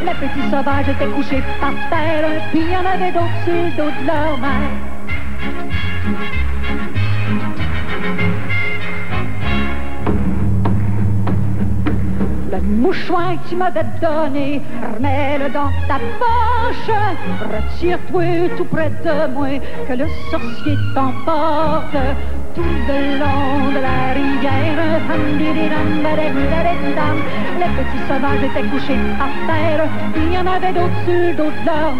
Les 0.04 0.14
petits 0.14 0.50
sauvages 0.50 0.88
étaient 0.88 1.12
couchés 1.14 1.42
par 1.60 1.74
terre, 1.90 2.24
puis 2.52 2.64
en 2.76 2.86
avait 2.86 3.12
d'autres 3.12 3.44
sur 3.44 3.52
le 3.52 3.70
dos 3.76 3.90
de 4.00 4.06
leur 4.06 4.38
mère. 4.38 4.93
Le 12.54 12.60
mouchoir 12.60 13.32
que 13.42 13.48
tu 13.48 13.56
m'avais 13.56 13.82
donné, 14.00 14.62
remets-le 14.94 15.48
dans 15.50 15.70
ta 15.88 15.98
poche. 16.20 16.94
Retire-toi 17.40 18.48
tout 18.56 18.64
près 18.66 18.90
de 18.90 19.32
moi, 19.32 19.58
que 19.88 19.94
le 19.94 20.06
sorcier 20.30 20.76
t'emporte. 20.94 21.96
Tout 22.54 22.62
le 22.62 23.18
long 23.18 23.72
de 23.74 23.80
la 23.80 24.12
rivière, 24.14 24.78
les 27.58 27.70
petits 27.76 28.04
sauvages 28.06 28.44
étaient 28.44 28.68
couchés 28.68 29.00
par 29.18 29.32
terre, 29.48 29.88
il 30.16 30.32
y 30.32 30.38
en 30.38 30.46
avait 30.46 30.72
d'autres 30.72 31.02
sur 31.04 31.34
de 31.34 31.66
leur. 31.66 31.94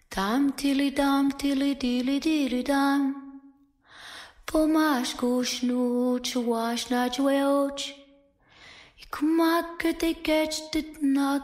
Dam 0.09 0.53
tilly 0.53 0.91
dam 0.91 1.31
tilly 1.31 1.75
dilly 1.75 2.19
dilly 2.21 2.63
dam. 2.63 3.15
Pomash 4.47 5.13
kushnu 5.17 6.19
chuash 6.27 6.89
na 6.89 7.09
chueoch. 7.09 7.91
Ikumak 9.03 9.99
te 9.99 10.13
ketch 10.13 10.71
dit 10.71 11.03
na 11.03 11.39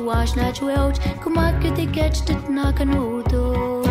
kushnu, 0.00 0.06
chuash 0.06 0.36
na 0.36 0.52
chuelch, 0.52 0.98
kumak 1.20 1.76
te 1.76 1.86
ketch 1.86 2.24
dit 2.24 2.48
na 2.48 2.72
kanudo. 2.72 3.89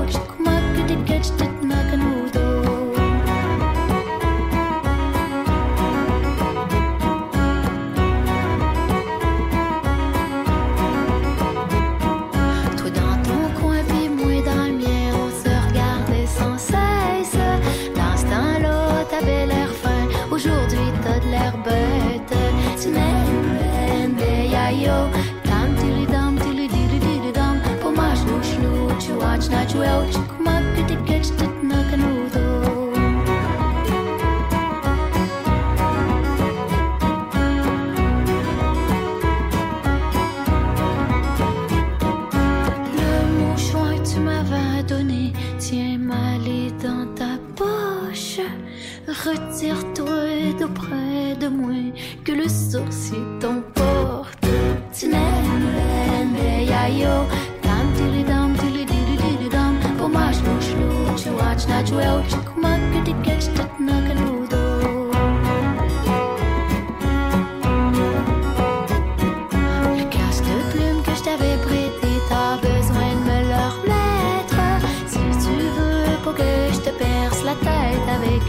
Na 0.00 0.06
tu 0.06 0.12
el, 0.12 0.12
je 0.12 0.18
kumak 0.18 0.62
que 0.76 0.82
tu 0.88 1.04
catch 1.04 1.30
dit 1.38 1.49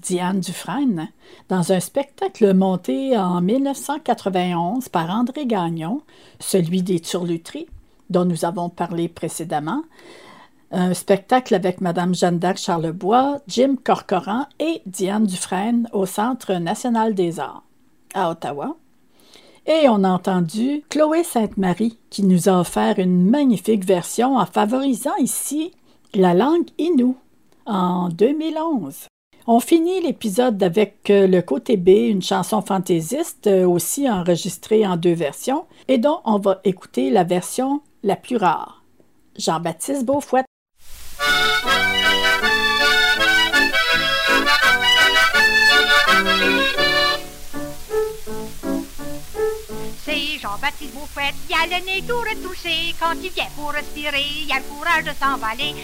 Diane 0.00 0.40
Dufresne, 0.40 1.08
dans 1.48 1.72
un 1.72 1.80
spectacle 1.80 2.54
monté 2.54 3.16
en 3.16 3.40
1991 3.40 4.88
par 4.88 5.10
André 5.10 5.46
Gagnon, 5.46 6.02
celui 6.40 6.82
des 6.82 7.00
Turluteries, 7.00 7.68
dont 8.10 8.24
nous 8.24 8.44
avons 8.44 8.68
parlé 8.68 9.08
précédemment, 9.08 9.82
un 10.70 10.92
spectacle 10.94 11.54
avec 11.54 11.80
Madame 11.80 12.14
Jeanne 12.14 12.38
d'Arc 12.38 12.58
Charlebois, 12.58 13.38
Jim 13.48 13.76
Corcoran 13.82 14.46
et 14.58 14.82
Diane 14.86 15.26
Dufresne 15.26 15.88
au 15.92 16.06
Centre 16.06 16.54
national 16.54 17.14
des 17.14 17.40
arts 17.40 17.62
à 18.14 18.30
Ottawa. 18.30 18.76
Et 19.66 19.88
on 19.88 20.04
a 20.04 20.10
entendu 20.10 20.82
Chloé 20.88 21.24
Sainte-Marie 21.24 21.98
qui 22.10 22.22
nous 22.22 22.48
a 22.48 22.60
offert 22.60 22.98
une 22.98 23.28
magnifique 23.28 23.84
version 23.84 24.36
en 24.36 24.46
favorisant 24.46 25.16
ici 25.18 25.72
la 26.14 26.32
langue 26.34 26.68
Innu 26.78 27.14
en 27.66 28.08
2011. 28.08 29.08
On 29.50 29.60
finit 29.60 30.02
l'épisode 30.02 30.62
avec 30.62 31.08
euh, 31.08 31.26
le 31.26 31.40
côté 31.40 31.78
B, 31.78 31.88
une 31.88 32.20
chanson 32.20 32.60
fantaisiste 32.60 33.46
euh, 33.46 33.66
aussi 33.66 34.06
enregistrée 34.06 34.86
en 34.86 34.98
deux 34.98 35.14
versions 35.14 35.64
et 35.88 35.96
dont 35.96 36.20
on 36.26 36.38
va 36.38 36.60
écouter 36.64 37.08
la 37.08 37.24
version 37.24 37.80
la 38.02 38.14
plus 38.16 38.36
rare. 38.36 38.82
Jean-Baptiste 39.38 40.04
Beaufouette. 40.04 40.44
C'est 50.04 50.38
Jean-Baptiste 50.42 50.92
Beaufouette, 50.92 51.34
il 51.48 51.54
a 51.54 51.78
le 51.78 51.86
nez 51.86 52.02
tout 52.06 52.18
retouché. 52.18 52.94
Quand 53.00 53.14
il 53.22 53.30
vient 53.30 53.48
pour 53.56 53.70
respirer, 53.70 54.26
il 54.44 54.52
a 54.52 54.58
le 54.58 54.64
courage 54.64 55.04
de 55.04 55.12
s'emballer. 55.18 55.74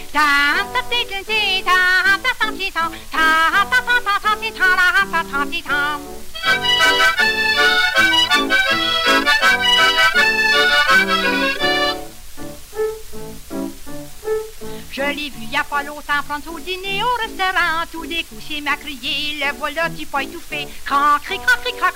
Je 14.91 15.01
l'ai 15.01 15.29
vu 15.29 15.45
y 15.51 15.57
a 15.57 15.63
pas 15.65 15.83
longtemps 15.83 16.23
prendre 16.25 16.45
son 16.45 16.57
dîner 16.57 17.03
au 17.03 17.13
restaurant. 17.21 17.83
Tout 17.91 18.05
des 18.05 18.23
coups, 18.23 18.61
m'a 18.63 18.77
crié, 18.77 19.35
le 19.39 19.53
voilà, 19.57 19.89
tu 19.89 20.05
pas 20.05 20.23
étouffé. 20.23 20.69
Cri, 20.85 20.95
cri, 21.25 21.37
cri, 21.37 21.73
cri, 21.73 21.81
cri. 21.81 21.95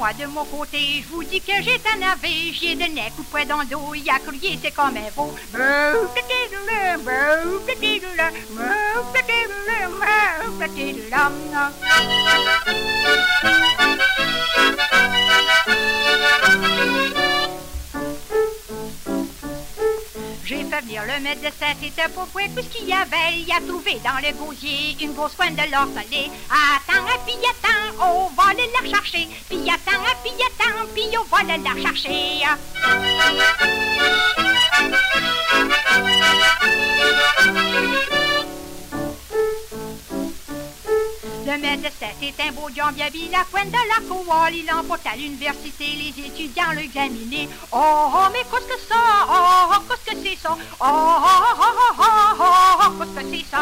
moi 0.00 0.14
de 0.18 0.24
mon 0.24 0.46
côté, 0.46 0.78
je 1.02 1.08
vous 1.12 1.22
dis 1.22 1.42
que 1.42 1.52
j'ai 1.60 1.78
un 1.92 1.98
navet, 1.98 2.54
j'y 2.54 2.68
ai 2.68 2.74
donné 2.74 3.12
coup 3.14 3.22
de 3.22 3.28
poing 3.28 3.44
dans 3.44 3.58
le 3.58 3.66
dos, 3.66 3.94
il 3.94 4.08
a 4.08 4.18
crié, 4.18 4.58
c'est 4.62 4.70
comme 4.70 4.96
un 4.96 5.10
veau. 5.14 5.30
J'ai 20.50 20.64
fait 20.64 20.80
venir 20.80 21.04
le 21.04 21.22
médecin, 21.22 21.66
c'était 21.80 22.08
pour 22.08 22.24
voir 22.24 22.46
tout 22.56 22.60
ce 22.60 22.76
qu'il 22.76 22.88
y 22.88 22.92
avait. 22.92 23.38
Il 23.38 23.52
a 23.52 23.60
trouvé 23.60 24.00
dans 24.02 24.18
le 24.18 24.34
gosier 24.36 24.96
une 25.00 25.12
grosse 25.12 25.36
coin 25.36 25.52
de 25.52 25.70
l'or 25.70 25.86
salé. 25.94 26.28
Attends, 26.50 27.06
puis 27.24 27.36
attends, 27.46 28.04
on 28.04 28.34
va 28.34 28.50
aller 28.50 28.68
la 28.74 28.90
chercher. 28.90 29.28
Puis 29.48 29.70
attends, 29.70 30.02
puis 30.24 30.32
attends, 30.48 30.88
puis 30.92 31.16
on 31.16 31.22
va 31.32 31.52
aller 31.52 31.62
la 31.62 31.80
chercher. 31.80 32.42
Médecin, 41.80 42.08
c'est 42.20 42.42
un 42.46 42.52
beau 42.52 42.68
John 42.76 42.94
la 42.94 43.08
de 43.64 43.72
la 43.72 44.00
coal. 44.06 44.54
Il 44.54 44.70
emporte 44.70 45.06
à 45.06 45.16
l'université 45.16 45.86
les 45.86 46.26
étudiants 46.26 46.72
l'examiner. 46.76 47.48
Oh, 47.72 48.10
oh, 48.12 48.28
mais 48.32 48.40
qu'est-ce 48.40 48.66
que 48.66 48.78
ça? 48.86 49.26
Oh, 49.26 49.72
oh, 49.72 49.80
qu'est-ce 49.88 50.04
que 50.14 50.22
c'est 50.22 50.36
ça? 50.36 50.50
Oh, 50.52 50.84
oh, 50.84 51.18
oh, 51.24 51.54
oh, 51.58 51.74
oh, 51.80 51.94
oh, 51.98 52.04
oh, 52.38 52.44
oh, 52.82 52.90
qu'est-ce 52.98 53.14
que 53.16 53.24
c'est 53.34 53.46
ça? 53.50 53.60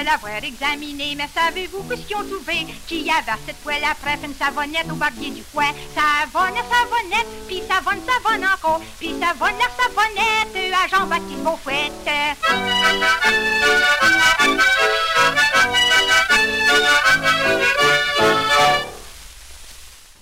L'avoir 0.00 0.42
examiné, 0.42 1.14
mais 1.16 1.28
savez-vous 1.34 1.82
qu'est-ce 1.84 2.06
qu'ils 2.06 2.16
ont 2.16 2.24
trouvé? 2.24 2.66
Qu'il 2.86 3.08
avait 3.10 3.38
cette 3.46 3.56
poêle 3.56 3.84
après 3.84 4.18
une 4.24 4.34
savonnette 4.34 4.90
au 4.90 4.94
barbier 4.94 5.30
du 5.30 5.42
coin. 5.52 5.70
Savonne, 5.94 6.54
savonnette, 6.54 7.26
puis 7.46 7.62
savonne, 7.68 8.00
savonne 8.06 8.44
encore, 8.44 8.80
puis 8.98 9.14
savonne, 9.20 9.58
la 9.58 9.68
savonnette 9.76 10.72
à 10.72 10.88
Jean-Baptiste 10.88 11.42
Beaufouette. 11.42 11.92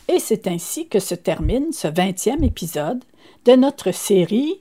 Et 0.09 0.19
c'est 0.19 0.47
ainsi 0.49 0.89
que 0.89 0.99
se 0.99 1.15
termine 1.15 1.73
ce 1.73 1.87
20e 1.87 2.45
épisode 2.45 3.05
de 3.45 3.53
notre 3.53 3.93
série 3.93 4.61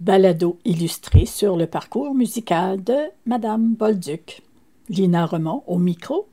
Balado 0.00 0.58
illustré 0.64 1.26
sur 1.26 1.58
le 1.58 1.66
parcours 1.66 2.14
musical 2.14 2.82
de 2.82 2.96
Madame 3.26 3.74
Bolduc. 3.74 4.40
Lina 4.88 5.26
Remond 5.26 5.62
au 5.66 5.78
micro. 5.78 6.26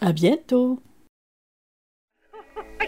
À 0.00 0.12
bientôt. 0.12 0.80